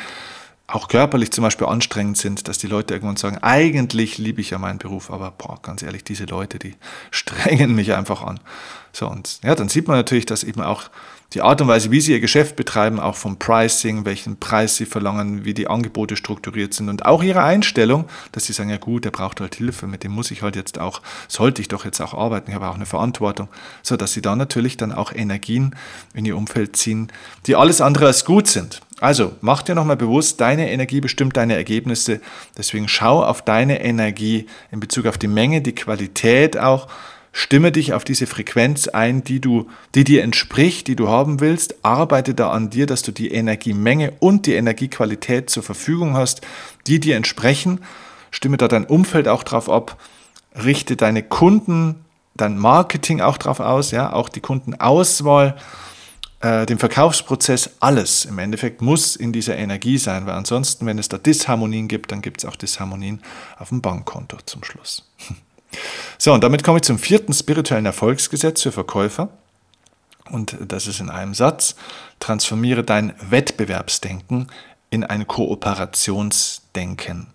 auch 0.67 0.89
körperlich 0.89 1.33
zum 1.33 1.43
Beispiel 1.43 1.67
anstrengend 1.67 2.19
sind, 2.19 2.47
dass 2.47 2.59
die 2.59 2.67
Leute 2.67 2.93
irgendwann 2.93 3.17
sagen, 3.17 3.39
eigentlich 3.39 4.19
liebe 4.19 4.43
ich 4.43 4.51
ja 4.51 4.59
meinen 4.59 4.79
Beruf, 4.79 5.11
aber 5.11 5.31
boah, 5.31 5.59
ganz 5.63 5.83
ehrlich, 5.83 6.05
diese 6.05 6.27
Leute, 6.27 6.59
die 6.59 6.75
strengen 7.11 7.75
mich 7.75 7.95
einfach 7.95 8.23
an. 8.23 8.39
So, 8.93 9.09
und 9.09 9.41
ja, 9.43 9.55
dann 9.55 9.69
sieht 9.69 9.89
man 9.89 9.97
natürlich, 9.97 10.27
dass 10.27 10.45
eben 10.45 10.61
auch 10.61 10.91
die 11.35 11.43
Art 11.43 11.61
und 11.61 11.69
Weise, 11.69 11.91
wie 11.91 12.01
sie 12.01 12.13
ihr 12.13 12.21
Geschäft 12.21 12.57
betreiben, 12.57 12.99
auch 12.99 13.15
vom 13.15 13.39
Pricing, 13.39 14.07
welchen 14.07 14.39
Preis 14.39 14.77
sie 14.77 14.87
verlangen, 14.87 15.45
wie 15.45 15.53
die 15.53 15.69
Angebote 15.69 16.17
strukturiert 16.17 16.73
sind 16.73 16.89
und 16.89 17.05
auch 17.05 17.23
ihre 17.23 17.43
Einstellung, 17.43 18.07
dass 18.33 18.47
sie 18.47 18.55
sagen, 18.55 18.71
ja 18.71 18.79
gut, 18.79 19.05
der 19.05 19.11
braucht 19.11 19.41
halt 19.41 19.55
Hilfe, 19.57 19.87
mit 19.87 20.05
dem 20.05 20.13
muss 20.13 20.31
ich 20.31 20.41
halt 20.41 20.57
jetzt 20.57 20.79
auch, 20.79 21.03
sollte 21.29 21.61
ich 21.61 21.69
doch 21.69 21.85
jetzt 21.85 22.01
auch 22.01 22.15
arbeiten, 22.15 22.51
ich 22.51 22.55
habe 22.55 22.69
auch 22.69 22.77
eine 22.77 22.87
Verantwortung, 22.87 23.49
so 23.83 23.99
dass 23.99 24.15
sie 24.15 24.23
da 24.23 24.37
natürlich 24.37 24.79
dann 24.79 24.91
auch 24.91 25.13
Energien 25.13 25.77
in 26.15 26.25
ihr 26.25 26.37
Umfeld 26.37 26.77
ziehen, 26.77 27.13
die 27.47 27.57
alles 27.57 27.83
andere 27.83 28.07
als 28.07 28.25
gut 28.25 28.49
sind. 28.49 28.81
Also 29.01 29.33
mach 29.43 29.63
dir 29.63 29.75
nochmal 29.75 29.97
bewusst, 29.97 30.41
deine 30.41 30.71
Energie 30.71 31.01
bestimmt 31.01 31.37
deine 31.37 31.55
Ergebnisse. 31.55 32.21
Deswegen 32.57 32.89
schau 32.89 33.23
auf 33.23 33.43
deine 33.43 33.81
Energie 33.83 34.47
in 34.73 34.81
Bezug 34.81 35.07
auf 35.07 35.19
die 35.19 35.29
Menge, 35.29 35.61
die 35.61 35.75
Qualität 35.75 36.59
auch 36.59 36.89
Stimme 37.41 37.71
dich 37.71 37.93
auf 37.93 38.03
diese 38.03 38.27
Frequenz 38.27 38.89
ein, 38.89 39.23
die, 39.23 39.41
du, 39.41 39.69
die 39.95 40.03
dir 40.03 40.25
entspricht, 40.25 40.89
die 40.89 40.97
du 40.97 41.07
haben 41.07 41.39
willst. 41.39 41.85
Arbeite 41.85 42.35
da 42.35 42.51
an 42.51 42.69
dir, 42.69 42.87
dass 42.87 43.03
du 43.03 43.13
die 43.13 43.31
Energiemenge 43.31 44.13
und 44.19 44.47
die 44.47 44.55
Energiequalität 44.55 45.49
zur 45.49 45.63
Verfügung 45.63 46.15
hast, 46.15 46.41
die 46.89 46.99
dir 46.99 47.15
entsprechen. 47.15 47.79
Stimme 48.33 48.57
da 48.57 48.67
dein 48.67 48.87
Umfeld 48.87 49.29
auch 49.29 49.45
drauf 49.45 49.71
ab. 49.71 49.99
Richte 50.65 50.97
deine 50.97 51.23
Kunden, 51.23 52.05
dein 52.35 52.59
Marketing 52.59 53.21
auch 53.21 53.39
drauf 53.39 53.61
aus, 53.61 53.93
ja, 53.93 54.13
auch 54.13 54.31
die 54.31 54.41
Kundenauswahl, 54.41 55.55
äh, 56.41 56.67
den 56.67 56.81
Verkaufsprozess, 56.81 57.71
alles 57.79 58.25
im 58.25 58.41
Endeffekt 58.41 58.83
muss 58.83 59.15
in 59.15 59.33
dieser 59.33 59.57
Energie 59.57 59.99
sein, 59.99 60.27
weil 60.27 60.35
ansonsten, 60.35 60.87
wenn 60.87 60.99
es 60.99 61.09
da 61.09 61.19
Disharmonien 61.19 61.87
gibt, 61.87 62.11
dann 62.11 62.21
gibt 62.21 62.43
es 62.43 62.51
auch 62.51 62.57
Disharmonien 62.57 63.23
auf 63.61 63.69
dem 63.69 63.81
Bankkonto 63.81 64.39
zum 64.45 64.65
Schluss. 64.65 65.09
So, 66.19 66.33
und 66.33 66.43
damit 66.43 66.65
komme 66.65 66.79
ich 66.79 66.83
zum 66.83 66.99
vierten 66.99 67.33
spirituellen 67.33 67.87
Erfolgsgesetz 67.87 68.63
für 68.63 68.73
Verkäufer. 68.73 69.29
Und 70.31 70.57
das 70.61 70.87
ist 70.87 71.01
in 71.01 71.11
einem 71.11 71.35
Satz, 71.35 71.75
transformiere 72.21 72.85
dein 72.85 73.15
Wettbewerbsdenken 73.31 74.49
in 74.91 75.05
ein 75.05 75.27
Kooperationsdenken. 75.27 77.29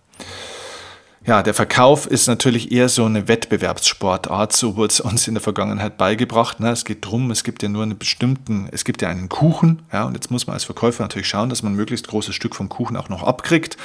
Ja, 1.26 1.42
der 1.42 1.54
Verkauf 1.54 2.06
ist 2.06 2.26
natürlich 2.26 2.70
eher 2.70 2.90
so 2.90 3.06
eine 3.06 3.28
Wettbewerbssportart, 3.28 4.52
so 4.52 4.76
wurde 4.76 4.92
es 4.92 5.00
uns 5.00 5.26
in 5.26 5.32
der 5.32 5.42
Vergangenheit 5.42 5.96
beigebracht. 5.96 6.60
Ne? 6.60 6.68
Es 6.68 6.84
geht 6.84 7.06
darum, 7.06 7.30
es 7.30 7.44
gibt 7.44 7.62
ja 7.62 7.70
nur 7.70 7.82
einen 7.82 7.96
bestimmten, 7.96 8.68
es 8.72 8.84
gibt 8.84 9.00
ja 9.00 9.08
einen 9.08 9.30
Kuchen, 9.30 9.80
ja, 9.90 10.04
und 10.04 10.12
jetzt 10.12 10.30
muss 10.30 10.46
man 10.46 10.52
als 10.52 10.64
Verkäufer 10.64 11.02
natürlich 11.02 11.26
schauen, 11.26 11.48
dass 11.48 11.62
man 11.62 11.72
ein 11.72 11.76
möglichst 11.76 12.08
großes 12.08 12.34
Stück 12.34 12.54
vom 12.54 12.68
Kuchen 12.68 12.98
auch 12.98 13.08
noch 13.08 13.22
abkriegt, 13.22 13.78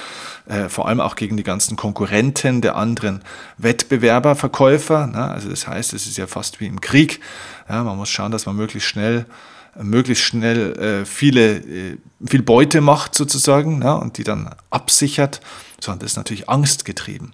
äh, 0.49 0.67
vor 0.67 0.89
allem 0.89 0.99
auch 0.99 1.15
gegen 1.15 1.37
die 1.37 1.43
ganzen 1.43 1.77
Konkurrenten 1.77 2.59
der 2.59 2.75
anderen 2.75 3.21
Wettbewerber, 3.57 4.35
Verkäufer. 4.35 5.07
Ne? 5.07 5.23
Also 5.23 5.47
das 5.49 5.65
heißt, 5.65 5.93
es 5.93 6.07
ist 6.07 6.17
ja 6.17 6.27
fast 6.27 6.59
wie 6.59 6.67
im 6.67 6.81
Krieg. 6.81 7.21
Man 7.69 7.95
muss 7.95 8.09
schauen, 8.09 8.33
dass 8.33 8.47
man 8.47 8.57
möglichst 8.57 8.89
schnell 8.89 9.25
möglichst 9.75 10.23
schnell 10.23 10.73
äh, 10.77 11.05
viele, 11.05 11.57
äh, 11.57 11.97
viel 12.25 12.41
Beute 12.41 12.81
macht 12.81 13.15
sozusagen 13.15 13.81
ja, 13.81 13.93
und 13.93 14.17
die 14.17 14.23
dann 14.23 14.55
absichert, 14.69 15.41
sondern 15.79 15.99
das 15.99 16.11
ist 16.11 16.17
natürlich 16.17 16.49
angstgetrieben. 16.49 17.33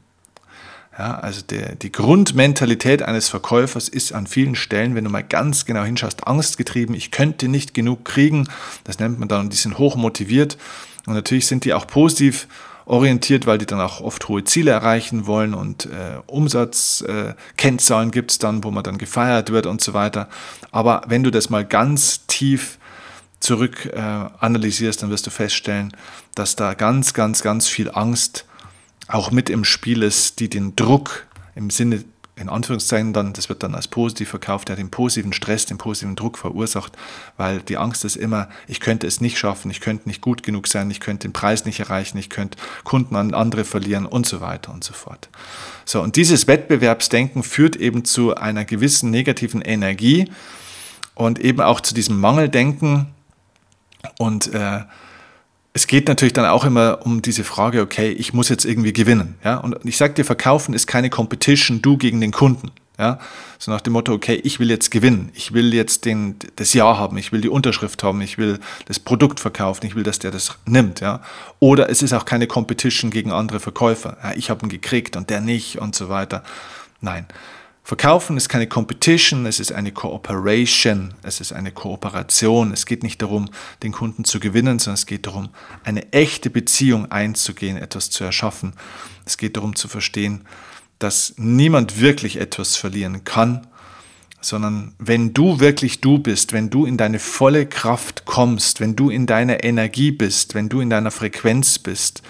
Ja, 0.98 1.19
also 1.19 1.41
der, 1.41 1.76
die 1.76 1.91
Grundmentalität 1.91 3.02
eines 3.02 3.28
Verkäufers 3.28 3.89
ist 3.89 4.13
an 4.13 4.28
vielen 4.28 4.56
Stellen, 4.56 4.95
wenn 4.95 5.04
du 5.04 5.10
mal 5.10 5.24
ganz 5.24 5.65
genau 5.65 5.84
hinschaust, 5.84 6.26
angstgetrieben. 6.26 6.95
Ich 6.95 7.12
könnte 7.12 7.50
nicht 7.50 7.74
genug 7.74 8.06
kriegen. 8.06 8.48
Das 8.86 9.00
nennt 9.00 9.19
man 9.19 9.28
dann, 9.28 9.50
die 9.50 9.58
sind 9.58 9.78
hoch 9.78 9.98
motiviert 9.98 10.58
Und 11.06 11.13
natürlich 11.13 11.48
sind 11.48 11.65
die 11.65 11.74
auch 11.74 11.86
positiv 11.86 12.48
orientiert, 12.86 13.48
weil 13.48 13.58
die 13.58 13.65
dann 13.65 13.82
auch 13.82 14.02
oft 14.02 14.28
hohe 14.28 14.43
Ziele 14.43 14.71
erreichen 14.71 15.26
wollen 15.26 15.54
und 15.54 15.86
äh, 15.86 16.19
Umsatzkennzahlen 16.28 18.10
äh, 18.10 18.12
gibt 18.12 18.32
es 18.32 18.39
dann, 18.39 18.63
wo 18.63 18.71
man 18.71 18.84
dann 18.84 18.98
gefeiert 18.98 19.52
wird 19.52 19.65
und 19.65 19.82
so 19.82 19.93
weiter. 19.93 20.30
Aber 20.71 21.02
wenn 21.08 21.24
du 21.24 21.32
das 21.32 21.50
mal 21.50 21.65
ganz 21.65 22.26
tief 22.28 22.78
zurück 23.39 23.88
äh, 23.93 24.00
analysierst, 24.00 25.02
dann 25.02 25.10
wirst 25.10 25.26
du 25.28 25.32
feststellen, 25.32 25.95
dass 26.36 26.56
da 26.56 26.74
ganz, 26.74 27.13
ganz, 27.13 27.41
ganz 27.41 27.67
viel 27.67 27.91
Angst 27.91 28.45
auch 29.08 29.32
mit 29.32 29.50
im 29.50 29.65
Spiel 29.65 30.02
ist, 30.04 30.39
die 30.39 30.50
den 30.50 30.76
Druck 30.76 31.28
im 31.56 31.69
Sinne 31.69 32.04
in 32.38 32.50
Anführungszeichen 32.50 33.13
dann, 33.13 33.32
das 33.32 33.48
wird 33.48 33.63
dann 33.63 33.76
als 33.76 33.88
positiv 33.88 34.30
verkauft, 34.30 34.67
der 34.67 34.76
den 34.76 34.89
positiven 34.89 35.32
Stress, 35.32 35.65
den 35.65 35.78
positiven 35.78 36.17
Druck 36.17 36.38
verursacht, 36.38 36.91
weil 37.38 37.62
die 37.62 37.78
Angst 37.78 38.04
ist 38.04 38.17
immer, 38.17 38.50
ich 38.67 38.82
könnte 38.82 39.08
es 39.08 39.21
nicht 39.21 39.38
schaffen, 39.38 39.71
ich 39.71 39.80
könnte 39.80 40.10
nicht 40.10 40.19
gut 40.19 40.43
genug 40.43 40.67
sein, 40.67 40.91
ich 40.91 41.00
könnte 41.00 41.28
den 41.28 41.34
Preis 41.34 41.63
nicht 41.63 41.80
erreichen, 41.80 42.17
ich 42.17 42.30
könnte 42.30 42.58
Kunden 42.84 43.15
an 43.15 43.34
andere 43.34 43.63
verlieren 43.63 44.06
und 44.06 44.26
so 44.26 44.41
weiter 44.41 44.74
und 44.74 44.84
so 44.84 44.93
fort. 44.93 45.30
So, 45.86 46.02
und 46.02 46.17
dieses 46.17 46.48
Wettbewerbsdenken 46.48 47.41
führt 47.41 47.78
eben 47.78 48.04
zu 48.04 48.36
einer 48.36 48.65
gewissen 48.65 49.12
negativen 49.12 49.62
Energie 49.62 50.30
und 51.13 51.39
eben 51.39 51.62
auch 51.62 51.80
zu 51.80 51.93
diesem 51.93 52.19
Mangeldenken 52.19 53.08
und 54.17 54.54
äh, 54.54 54.82
es 55.76 55.88
geht 55.88 56.08
natürlich 56.08 56.32
dann 56.32 56.46
auch 56.46 56.64
immer 56.64 57.00
um 57.06 57.22
diese 57.22 57.44
Frage, 57.44 57.82
okay, 57.82 58.10
ich 58.10 58.34
muss 58.34 58.48
jetzt 58.48 58.64
irgendwie 58.64 58.94
gewinnen. 58.94 59.36
Ja? 59.44 59.58
Und 59.58 59.78
ich 59.84 59.98
sage 59.98 60.14
dir, 60.14 60.24
verkaufen 60.24 60.74
ist 60.74 60.88
keine 60.88 61.10
Competition, 61.10 61.82
du 61.82 61.98
gegen 61.98 62.22
den 62.22 62.32
Kunden. 62.32 62.72
Ja? 62.98 63.20
So 63.60 63.72
nach 63.72 63.82
dem 63.82 63.92
Motto, 63.92 64.14
okay, 64.14 64.36
ich 64.42 64.62
will 64.62 64.70
jetzt 64.70 64.90
gewinnen, 64.90 65.34
ich 65.34 65.54
will 65.54 65.74
jetzt 65.74 66.06
den, 66.06 66.38
das 66.56 66.72
Ja 66.74 66.98
haben, 66.98 67.18
ich 67.18 67.34
will 67.34 67.42
die 67.42 67.50
Unterschrift 67.50 68.04
haben, 68.04 68.22
ich 68.22 68.38
will 68.38 68.60
das 68.86 69.00
Produkt 69.00 69.42
verkaufen, 69.42 69.86
ich 69.86 69.96
will, 69.96 70.04
dass 70.04 70.18
der 70.18 70.32
das 70.32 70.58
nimmt. 70.66 71.02
Ja? 71.02 71.22
Oder 71.60 71.90
es 71.90 72.02
ist 72.02 72.14
auch 72.14 72.24
keine 72.24 72.48
Competition 72.48 73.12
gegen 73.12 73.34
andere 73.34 73.60
Verkäufer. 73.60 74.16
Ja, 74.24 74.32
ich 74.34 74.50
habe 74.50 74.66
ihn 74.66 74.70
gekriegt 74.70 75.18
und 75.18 75.30
der 75.30 75.42
nicht 75.42 75.78
und 75.80 75.94
so 75.94 76.08
weiter. 76.08 76.46
Nein. 77.02 77.26
Verkaufen 77.88 78.36
ist 78.36 78.50
keine 78.50 78.65
Competition, 78.65 79.45
es 79.45 79.60
ist 79.60 79.71
eine 79.71 79.91
Cooperation, 79.91 81.13
es 81.21 81.39
ist 81.39 81.54
eine 81.54 81.71
Kooperation. 81.71 82.74
Es 82.74 82.88
geht 82.88 83.04
nicht 83.04 83.21
darum, 83.21 83.48
den 83.84 83.91
Kunden 83.91 84.24
zu 84.24 84.39
gewinnen, 84.39 84.80
sondern 84.80 84.95
es 84.95 85.06
geht 85.06 85.28
darum, 85.28 85.50
eine 85.84 86.12
echte 86.12 86.50
Beziehung 86.50 87.12
einzugehen, 87.12 87.78
etwas 87.78 88.10
zu 88.10 88.24
erschaffen. 88.24 88.74
Es 89.24 89.38
geht 89.38 89.56
darum 89.56 89.76
zu 89.76 89.88
verstehen, 89.88 90.45
dass 90.98 91.36
niemand 91.38 92.00
wirklich 92.00 92.38
etwas 92.38 92.76
verlieren 92.76 93.24
kann, 93.24 93.67
sondern 94.41 94.95
wenn 94.98 95.36
du 95.36 95.60
wirklich 95.60 96.02
du 96.02 96.17
bist, 96.17 96.54
wenn 96.54 96.71
du 96.71 96.88
in 96.88 96.98
deine 96.98 97.19
volle 97.19 97.67
Kraft 97.67 98.26
kommst, 98.26 98.80
wenn 98.80 98.95
du 98.95 99.12
in 99.12 99.28
deiner 99.28 99.63
Energie 99.63 100.10
bist, 100.10 100.56
wenn 100.56 100.69
du 100.69 100.82
in 100.82 100.89
deiner 100.89 101.12
Frequenz 101.12 101.78
bist 101.78 102.24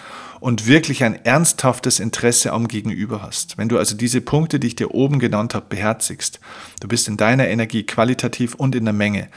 und 0.45 0.67
wirklich 0.67 1.03
ein 1.03 1.25
ernsthaftes 1.25 1.99
Interesse 1.99 2.53
am 2.53 2.67
Gegenüber 2.67 3.23
hast. 3.23 3.57
Wenn 3.57 3.67
du 3.67 3.79
also 3.79 3.97
diese 3.97 4.21
Punkte, 4.21 4.59
die 4.59 4.67
ich 4.67 4.75
dir 4.75 4.93
oben 4.93 5.17
genannt 5.17 5.55
habe, 5.55 5.65
beherzigst, 5.69 6.39
du 6.81 6.87
bist 6.87 7.07
in 7.07 7.17
deiner 7.17 7.47
Energie 7.47 7.81
qualitativ 7.81 8.53
und 8.53 8.75
in 8.75 8.85
der 8.85 8.93
Menge. 8.93 9.29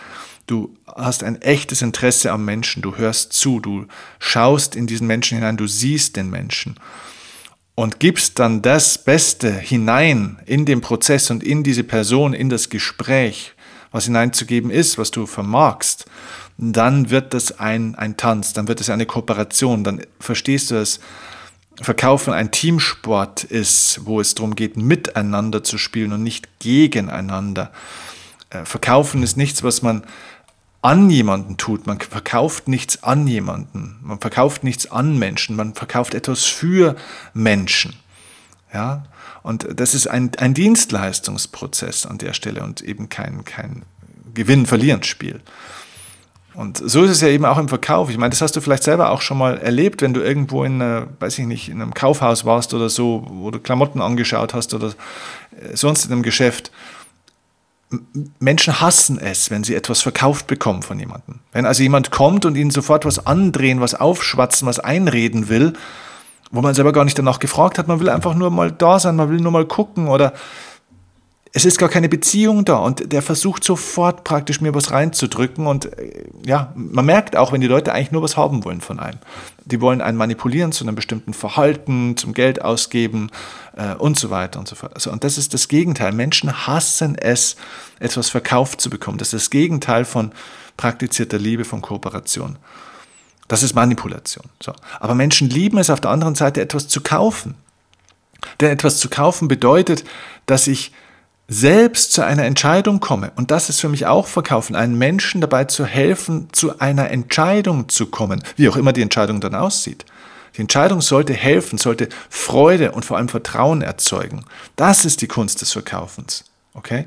Du 0.47 0.77
hast 0.87 1.25
ein 1.25 1.41
echtes 1.41 1.81
Interesse 1.81 2.31
am 2.31 2.45
Menschen, 2.45 2.83
du 2.83 2.97
hörst 2.97 3.33
zu, 3.33 3.59
du 3.59 3.87
schaust 4.19 4.77
in 4.77 4.87
diesen 4.87 5.07
Menschen 5.07 5.39
hinein, 5.39 5.57
du 5.57 5.67
siehst 5.67 6.15
den 6.15 6.29
Menschen. 6.29 6.79
Und 7.75 8.01
gibst 8.01 8.39
dann 8.39 8.61
das 8.61 9.03
Beste 9.03 9.51
hinein 9.51 10.39
in 10.45 10.67
den 10.67 10.83
Prozess 10.83 11.31
und 11.31 11.43
in 11.43 11.63
diese 11.63 11.85
Person, 11.85 12.35
in 12.35 12.51
das 12.51 12.69
Gespräch, 12.69 13.55
was 13.93 14.05
hineinzugeben 14.05 14.71
ist, 14.71 14.99
was 14.99 15.11
du 15.11 15.25
vermagst, 15.25 16.05
dann 16.59 17.11
wird 17.11 17.35
das 17.35 17.59
ein, 17.59 17.95
ein 17.95 18.17
Tanz, 18.17 18.53
dann 18.53 18.67
wird 18.69 18.81
es 18.81 18.91
eine 18.91 19.07
Kooperation, 19.07 19.85
dann 19.85 20.03
verstehst 20.19 20.71
du, 20.71 20.75
dass 20.75 21.01
Verkaufen 21.81 22.33
ein 22.33 22.51
Teamsport 22.51 23.45
ist, 23.45 24.01
wo 24.05 24.21
es 24.21 24.35
darum 24.35 24.57
geht, 24.57 24.77
miteinander 24.77 25.63
zu 25.63 25.79
spielen 25.79 26.13
und 26.13 26.25
nicht 26.25 26.59
gegeneinander. 26.59 27.71
Äh, 28.51 28.65
verkaufen 28.65 29.23
ist 29.23 29.37
nichts, 29.37 29.63
was 29.63 29.83
man 29.83 30.03
an 30.83 31.09
jemanden 31.09 31.57
tut. 31.57 31.87
Man 31.87 32.01
verkauft 32.01 32.67
nichts 32.67 33.05
an 33.05 33.29
jemanden. 33.29 33.99
Man 34.03 34.19
verkauft 34.19 34.65
nichts 34.65 34.91
an 34.91 35.19
Menschen. 35.19 35.55
Man 35.55 35.75
verkauft 35.75 36.15
etwas 36.15 36.45
für 36.45 36.97
Menschen. 37.33 37.95
Ja? 38.75 39.05
Und 39.45 39.69
das 39.79 39.95
ist 39.95 40.09
ein, 40.09 40.33
ein 40.39 40.55
Dienstleistungsprozess 40.55 42.07
an 42.07 42.19
der 42.19 42.33
Stelle 42.33 42.65
und 42.65 42.83
eben 42.83 43.09
kein, 43.09 43.45
kein 43.45 43.83
Gewinn-Verlieren-Spiel. 44.35 45.41
Und 46.59 46.79
so 46.79 47.05
ist 47.05 47.13
es 47.13 47.21
ja 47.21 47.29
eben 47.29 47.45
auch 47.45 47.57
im 47.57 47.69
Verkauf. 47.69 48.11
Ich 48.11 48.19
meine, 48.19 48.31
das 48.31 48.43
hast 48.43 48.57
du 48.57 48.61
vielleicht 48.61 48.83
selber 48.83 49.11
auch 49.11 49.21
schon 49.21 49.39
mal 49.39 49.59
erlebt, 49.59 50.03
wenn 50.03 50.13
du 50.13 50.21
irgendwo 50.21 50.65
in, 50.65 50.83
einer, 50.83 51.07
weiß 51.21 51.39
ich 51.39 51.47
nicht, 51.47 51.69
in 51.69 51.81
einem 51.81 51.95
Kaufhaus 51.95 52.45
warst 52.45 52.75
oder 52.75 52.89
so, 52.89 53.25
wo 53.31 53.53
du 53.53 53.61
Klamotten 53.61 54.03
angeschaut 54.03 54.55
hast 54.55 54.75
oder 54.75 54.89
äh, 54.89 55.77
sonst 55.77 56.05
in 56.07 56.11
einem 56.11 56.25
Geschäft. 56.25 56.73
Menschen 58.41 58.81
hassen 58.81 59.21
es, 59.21 59.53
wenn 59.53 59.63
sie 59.63 59.77
etwas 59.77 60.03
verkauft 60.03 60.49
bekommen 60.49 60.83
von 60.83 60.99
jemandem. 60.99 61.37
Wenn 61.53 61.65
also 61.65 61.85
jemand 61.85 62.11
kommt 62.11 62.45
und 62.45 62.57
ihnen 62.57 62.73
sofort 62.73 63.05
was 63.05 63.25
andrehen, 63.25 63.81
was 63.81 63.95
aufschwatzen, 63.95 64.67
was 64.67 64.81
einreden 64.81 65.49
will, 65.49 65.75
wo 66.51 66.61
man 66.61 66.75
selber 66.75 66.91
gar 66.91 67.05
nicht 67.05 67.17
danach 67.17 67.39
gefragt 67.39 67.79
hat, 67.79 67.87
man 67.87 68.01
will 68.01 68.09
einfach 68.09 68.35
nur 68.35 68.51
mal 68.51 68.73
da 68.73 68.99
sein, 68.99 69.15
man 69.15 69.31
will 69.31 69.41
nur 69.41 69.53
mal 69.53 69.65
gucken 69.65 70.09
oder 70.09 70.33
es 71.53 71.65
ist 71.65 71.79
gar 71.79 71.89
keine 71.89 72.09
Beziehung 72.09 72.65
da 72.65 72.77
und 72.77 73.13
der 73.13 73.23
versucht 73.23 73.65
sofort 73.65 74.25
praktisch 74.25 74.61
mir 74.61 74.75
was 74.75 74.91
reinzudrücken 74.91 75.67
und 75.67 75.87
äh, 75.99 76.25
ja, 76.45 76.73
man 76.75 77.07
merkt 77.07 77.37
auch, 77.37 77.53
wenn 77.53 77.61
die 77.61 77.67
Leute 77.67 77.93
eigentlich 77.93 78.13
nur 78.13 78.23
was 78.23 78.37
haben 78.37 78.65
wollen 78.65 78.81
von 78.81 78.99
einem. 78.99 79.19
Die 79.65 79.81
wollen 79.81 80.01
einen 80.01 80.19
manipulieren 80.19 80.73
zu 80.73 80.85
einem 80.85 80.95
bestimmten 80.95 81.35
Verhalten, 81.35 82.17
zum 82.17 82.35
Geld 82.35 82.63
ausgeben 82.63 83.31
äh, 83.77 83.95
und 83.95 84.19
so 84.19 84.31
weiter 84.31 84.59
und 84.59 84.69
so 84.69 84.75
fort. 84.75 84.95
Also, 84.95 85.11
und 85.11 85.25
das 85.25 85.39
ist 85.39 85.55
das 85.55 85.69
Gegenteil. 85.69 86.13
Menschen 86.13 86.67
hassen 86.67 87.17
es, 87.17 87.57
etwas 87.99 88.29
verkauft 88.29 88.81
zu 88.81 88.91
bekommen. 88.91 89.19
Das 89.19 89.33
ist 89.33 89.45
das 89.45 89.51
Gegenteil 89.51 90.05
von 90.05 90.33
praktizierter 90.77 91.39
Liebe, 91.39 91.65
von 91.65 91.83
Kooperation. 91.83 92.57
Das 93.49 93.63
ist 93.63 93.75
Manipulation. 93.75 94.45
So. 94.63 94.73
Aber 95.01 95.15
Menschen 95.15 95.49
lieben 95.49 95.79
es 95.79 95.89
auf 95.89 96.01
der 96.01 96.11
anderen 96.11 96.35
Seite, 96.35 96.61
etwas 96.61 96.89
zu 96.89 97.01
kaufen. 97.01 97.55
Denn 98.61 98.71
etwas 98.71 98.99
zu 98.99 99.09
kaufen 99.09 99.49
bedeutet, 99.49 100.05
dass 100.47 100.67
ich 100.67 100.93
selbst 101.49 102.13
zu 102.13 102.23
einer 102.23 102.45
Entscheidung 102.45 103.01
komme, 103.01 103.33
und 103.37 103.51
das 103.51 103.71
ist 103.71 103.81
für 103.81 103.89
mich 103.89 104.05
auch 104.05 104.27
Verkaufen, 104.27 104.77
einen 104.77 104.99
Menschen 104.99 105.41
dabei 105.41 105.65
zu 105.65 105.87
helfen, 105.87 106.49
zu 106.53 106.79
einer 106.79 107.11
Entscheidung 107.11 107.89
zu 107.89 108.07
kommen, 108.07 108.43
wie 108.57 108.69
auch 108.69 108.77
immer 108.77 108.93
die 108.93 109.01
Entscheidung 109.01 109.41
dann 109.41 109.55
aussieht. 109.55 110.05
Die 110.57 110.61
Entscheidung 110.61 111.01
sollte 111.01 111.33
helfen, 111.33 111.79
sollte 111.79 112.11
Freude 112.29 112.93
und 112.93 113.05
vor 113.05 113.17
allem 113.17 113.31
Vertrauen 113.31 113.81
erzeugen. 113.81 114.45
Das 114.77 115.07
ist 115.07 115.23
die 115.23 115.29
Kunst 115.29 115.63
des 115.63 115.73
Verkaufens. 115.73 116.45
Okay? 116.75 117.07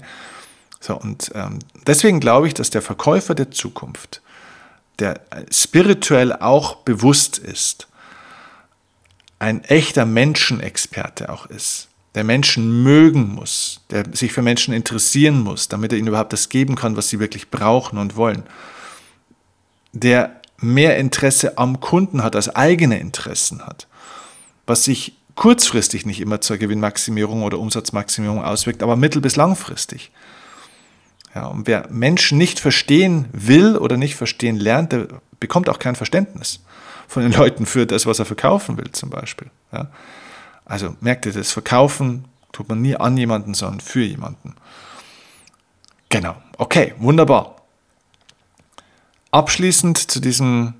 So, 0.79 0.95
und 0.97 1.31
ähm, 1.35 1.59
deswegen 1.85 2.19
glaube 2.19 2.47
ich, 2.47 2.55
dass 2.55 2.71
der 2.71 2.81
Verkäufer 2.81 3.35
der 3.35 3.51
Zukunft, 3.51 4.21
der 4.97 5.21
spirituell 5.51 6.33
auch 6.33 6.77
bewusst 6.77 7.37
ist, 7.37 7.87
ein 9.37 9.63
echter 9.65 10.05
Menschenexperte 10.05 11.29
auch 11.29 11.45
ist 11.45 11.90
der 12.15 12.23
Menschen 12.23 12.83
mögen 12.83 13.35
muss, 13.35 13.81
der 13.89 14.05
sich 14.13 14.33
für 14.33 14.41
Menschen 14.41 14.73
interessieren 14.73 15.39
muss, 15.39 15.69
damit 15.69 15.93
er 15.93 15.97
ihnen 15.97 16.07
überhaupt 16.07 16.33
das 16.33 16.49
geben 16.49 16.75
kann, 16.75 16.97
was 16.97 17.09
sie 17.09 17.19
wirklich 17.19 17.49
brauchen 17.49 17.97
und 17.97 18.15
wollen, 18.15 18.43
der 19.93 20.41
mehr 20.57 20.97
Interesse 20.97 21.57
am 21.57 21.79
Kunden 21.79 22.23
hat, 22.23 22.35
als 22.35 22.53
eigene 22.55 22.99
Interessen 22.99 23.65
hat, 23.65 23.87
was 24.67 24.83
sich 24.83 25.13
kurzfristig 25.35 26.05
nicht 26.05 26.21
immer 26.21 26.41
zur 26.41 26.57
Gewinnmaximierung 26.57 27.43
oder 27.43 27.57
Umsatzmaximierung 27.59 28.43
auswirkt, 28.43 28.83
aber 28.83 28.95
mittel- 28.95 29.21
bis 29.21 29.37
langfristig. 29.37 30.11
Ja, 31.33 31.47
und 31.47 31.65
wer 31.65 31.87
Menschen 31.89 32.37
nicht 32.37 32.59
verstehen 32.59 33.25
will 33.31 33.77
oder 33.77 33.95
nicht 33.95 34.15
verstehen 34.15 34.57
lernt, 34.57 34.91
der 34.91 35.07
bekommt 35.39 35.69
auch 35.69 35.79
kein 35.79 35.95
Verständnis 35.95 36.59
von 37.07 37.23
den 37.23 37.31
Leuten 37.31 37.65
für 37.65 37.85
das, 37.85 38.05
was 38.05 38.19
er 38.19 38.25
verkaufen 38.25 38.77
will, 38.77 38.91
zum 38.91 39.09
Beispiel. 39.09 39.49
Ja. 39.71 39.89
Also 40.65 40.95
merkt 41.01 41.25
ihr 41.25 41.33
das, 41.33 41.51
verkaufen 41.51 42.25
tut 42.51 42.69
man 42.69 42.81
nie 42.81 42.95
an 42.95 43.17
jemanden, 43.17 43.53
sondern 43.53 43.79
für 43.79 44.03
jemanden. 44.03 44.55
Genau, 46.09 46.35
okay, 46.57 46.93
wunderbar. 46.97 47.55
Abschließend 49.31 50.11
zu 50.11 50.19
diesem 50.19 50.73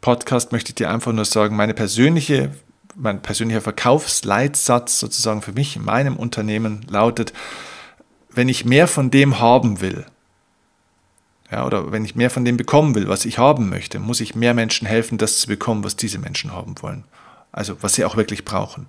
Podcast 0.00 0.52
möchte 0.52 0.70
ich 0.70 0.76
dir 0.76 0.90
einfach 0.90 1.12
nur 1.12 1.24
sagen, 1.24 1.56
meine 1.56 1.74
persönliche, 1.74 2.54
mein 2.94 3.20
persönlicher 3.20 3.60
Verkaufsleitsatz 3.60 4.98
sozusagen 4.98 5.42
für 5.42 5.52
mich 5.52 5.76
in 5.76 5.84
meinem 5.84 6.16
Unternehmen 6.16 6.86
lautet, 6.88 7.32
wenn 8.30 8.48
ich 8.48 8.64
mehr 8.64 8.88
von 8.88 9.10
dem 9.10 9.38
haben 9.40 9.80
will, 9.80 10.06
ja, 11.50 11.66
oder 11.66 11.92
wenn 11.92 12.04
ich 12.04 12.14
mehr 12.14 12.30
von 12.30 12.44
dem 12.44 12.56
bekommen 12.56 12.94
will, 12.94 13.08
was 13.08 13.24
ich 13.24 13.38
haben 13.38 13.68
möchte, 13.68 13.98
muss 13.98 14.20
ich 14.20 14.34
mehr 14.34 14.54
Menschen 14.54 14.86
helfen, 14.86 15.18
das 15.18 15.38
zu 15.38 15.46
bekommen, 15.46 15.82
was 15.82 15.96
diese 15.96 16.18
Menschen 16.18 16.52
haben 16.52 16.74
wollen. 16.80 17.04
Also 17.52 17.76
was 17.80 17.94
sie 17.94 18.04
auch 18.04 18.16
wirklich 18.16 18.44
brauchen. 18.44 18.86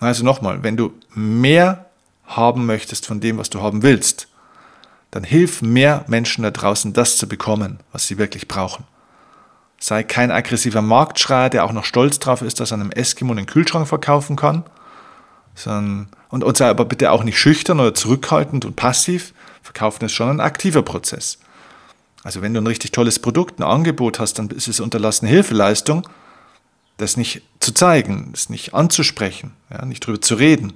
Also 0.00 0.24
nochmal, 0.24 0.62
wenn 0.62 0.76
du 0.76 0.92
mehr 1.14 1.86
haben 2.26 2.66
möchtest 2.66 3.06
von 3.06 3.20
dem, 3.20 3.38
was 3.38 3.50
du 3.50 3.62
haben 3.62 3.82
willst, 3.82 4.28
dann 5.10 5.24
hilf 5.24 5.62
mehr 5.62 6.04
Menschen 6.08 6.42
da 6.42 6.50
draußen, 6.50 6.92
das 6.92 7.16
zu 7.18 7.28
bekommen, 7.28 7.78
was 7.92 8.06
sie 8.06 8.18
wirklich 8.18 8.48
brauchen. 8.48 8.84
Sei 9.78 10.02
kein 10.02 10.30
aggressiver 10.30 10.82
Marktschreier, 10.82 11.50
der 11.50 11.64
auch 11.64 11.72
noch 11.72 11.84
stolz 11.84 12.18
drauf 12.18 12.42
ist, 12.42 12.58
dass 12.58 12.72
er 12.72 12.80
einem 12.80 12.90
Eskimo 12.90 13.32
einen 13.32 13.46
Kühlschrank 13.46 13.86
verkaufen 13.86 14.34
kann. 14.34 14.64
Und, 15.66 16.42
und 16.42 16.56
sei 16.56 16.68
aber 16.68 16.84
bitte 16.84 17.12
auch 17.12 17.22
nicht 17.22 17.38
schüchtern 17.38 17.78
oder 17.78 17.94
zurückhaltend 17.94 18.64
und 18.64 18.76
passiv. 18.76 19.34
Verkaufen 19.62 20.04
ist 20.04 20.12
schon 20.12 20.30
ein 20.30 20.40
aktiver 20.40 20.82
Prozess. 20.82 21.38
Also 22.24 22.42
wenn 22.42 22.54
du 22.54 22.60
ein 22.60 22.66
richtig 22.66 22.90
tolles 22.92 23.18
Produkt, 23.18 23.60
ein 23.60 23.62
Angebot 23.62 24.18
hast, 24.18 24.38
dann 24.38 24.48
ist 24.48 24.66
es 24.66 24.80
unterlassene 24.80 25.30
Hilfeleistung, 25.30 26.08
das 26.96 27.16
nicht 27.16 27.42
zu 27.60 27.72
zeigen, 27.72 28.30
das 28.32 28.48
nicht 28.48 28.74
anzusprechen, 28.74 29.52
ja, 29.70 29.84
nicht 29.84 30.06
drüber 30.06 30.20
zu 30.20 30.34
reden. 30.34 30.74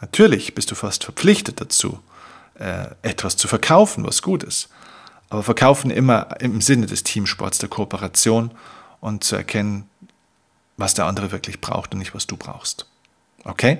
Natürlich 0.00 0.54
bist 0.54 0.70
du 0.70 0.74
fast 0.74 1.04
verpflichtet 1.04 1.60
dazu, 1.60 2.00
äh, 2.58 2.86
etwas 3.02 3.36
zu 3.36 3.48
verkaufen, 3.48 4.04
was 4.04 4.22
gut 4.22 4.42
ist. 4.42 4.68
Aber 5.30 5.42
verkaufen 5.42 5.90
immer 5.90 6.40
im 6.40 6.60
Sinne 6.60 6.86
des 6.86 7.04
Teamsports, 7.04 7.58
der 7.58 7.70
Kooperation 7.70 8.50
und 9.00 9.24
zu 9.24 9.36
erkennen, 9.36 9.88
was 10.76 10.94
der 10.94 11.06
andere 11.06 11.32
wirklich 11.32 11.60
braucht 11.60 11.92
und 11.92 12.00
nicht, 12.00 12.14
was 12.14 12.26
du 12.26 12.36
brauchst. 12.36 12.86
Okay? 13.44 13.78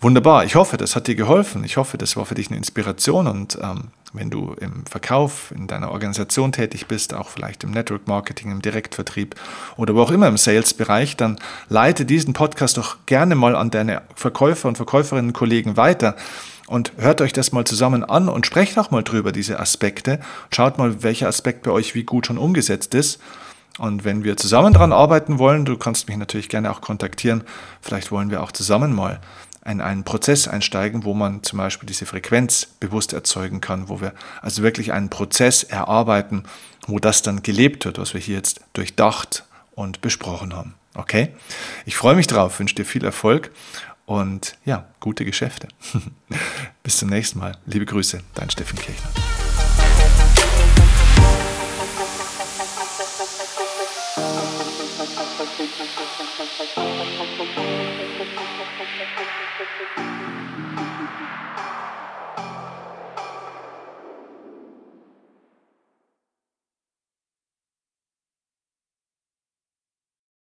Wunderbar. 0.00 0.44
Ich 0.44 0.54
hoffe, 0.54 0.76
das 0.76 0.96
hat 0.96 1.06
dir 1.06 1.14
geholfen. 1.14 1.64
Ich 1.64 1.76
hoffe, 1.76 1.98
das 1.98 2.16
war 2.16 2.24
für 2.24 2.34
dich 2.34 2.48
eine 2.48 2.56
Inspiration 2.56 3.26
und 3.26 3.58
ähm, 3.60 3.88
wenn 4.12 4.30
du 4.30 4.54
im 4.60 4.86
Verkauf, 4.86 5.52
in 5.54 5.66
deiner 5.66 5.90
Organisation 5.90 6.52
tätig 6.52 6.86
bist, 6.86 7.14
auch 7.14 7.28
vielleicht 7.28 7.64
im 7.64 7.70
Network 7.70 8.06
Marketing, 8.06 8.50
im 8.50 8.62
Direktvertrieb 8.62 9.34
oder 9.76 9.94
wo 9.94 10.02
auch 10.02 10.10
immer 10.10 10.28
im 10.28 10.38
Sales-Bereich, 10.38 11.16
dann 11.16 11.38
leite 11.68 12.04
diesen 12.04 12.32
Podcast 12.32 12.78
doch 12.78 12.96
gerne 13.06 13.34
mal 13.34 13.54
an 13.54 13.70
deine 13.70 14.02
Verkäufer 14.14 14.68
und 14.68 14.76
Verkäuferinnen 14.76 15.32
Kollegen 15.32 15.76
weiter 15.76 16.16
und 16.68 16.92
hört 16.98 17.20
euch 17.20 17.32
das 17.32 17.52
mal 17.52 17.64
zusammen 17.64 18.04
an 18.04 18.28
und 18.28 18.46
sprecht 18.46 18.78
auch 18.78 18.90
mal 18.90 19.02
drüber, 19.02 19.32
diese 19.32 19.58
Aspekte. 19.58 20.20
Schaut 20.50 20.78
mal, 20.78 21.02
welcher 21.02 21.28
Aspekt 21.28 21.62
bei 21.62 21.70
euch 21.70 21.94
wie 21.94 22.04
gut 22.04 22.26
schon 22.26 22.38
umgesetzt 22.38 22.94
ist. 22.94 23.20
Und 23.78 24.04
wenn 24.04 24.24
wir 24.24 24.36
zusammen 24.36 24.72
daran 24.72 24.92
arbeiten 24.92 25.38
wollen, 25.38 25.64
du 25.64 25.76
kannst 25.76 26.08
mich 26.08 26.16
natürlich 26.16 26.48
gerne 26.48 26.70
auch 26.70 26.80
kontaktieren. 26.80 27.44
Vielleicht 27.80 28.10
wollen 28.10 28.30
wir 28.30 28.42
auch 28.42 28.52
zusammen 28.52 28.92
mal 28.92 29.20
in 29.68 29.80
einen 29.80 30.04
Prozess 30.04 30.48
einsteigen, 30.48 31.04
wo 31.04 31.14
man 31.14 31.42
zum 31.42 31.58
Beispiel 31.58 31.86
diese 31.86 32.06
Frequenz 32.06 32.66
bewusst 32.80 33.12
erzeugen 33.12 33.60
kann, 33.60 33.88
wo 33.88 34.00
wir 34.00 34.14
also 34.40 34.62
wirklich 34.62 34.92
einen 34.92 35.10
Prozess 35.10 35.62
erarbeiten, 35.62 36.44
wo 36.86 36.98
das 36.98 37.22
dann 37.22 37.42
gelebt 37.42 37.84
wird, 37.84 37.98
was 37.98 38.14
wir 38.14 38.20
hier 38.20 38.36
jetzt 38.36 38.60
durchdacht 38.72 39.44
und 39.74 40.00
besprochen 40.00 40.54
haben. 40.54 40.74
Okay? 40.94 41.34
Ich 41.84 41.96
freue 41.96 42.16
mich 42.16 42.26
drauf, 42.26 42.58
wünsche 42.58 42.74
dir 42.74 42.84
viel 42.84 43.04
Erfolg 43.04 43.50
und 44.06 44.56
ja, 44.64 44.86
gute 45.00 45.24
Geschäfte. 45.24 45.68
Bis 46.82 46.96
zum 46.96 47.10
nächsten 47.10 47.38
Mal. 47.38 47.56
Liebe 47.66 47.84
Grüße, 47.84 48.20
dein 48.34 48.50
Steffen 48.50 48.78
Kirchner. 48.78 49.10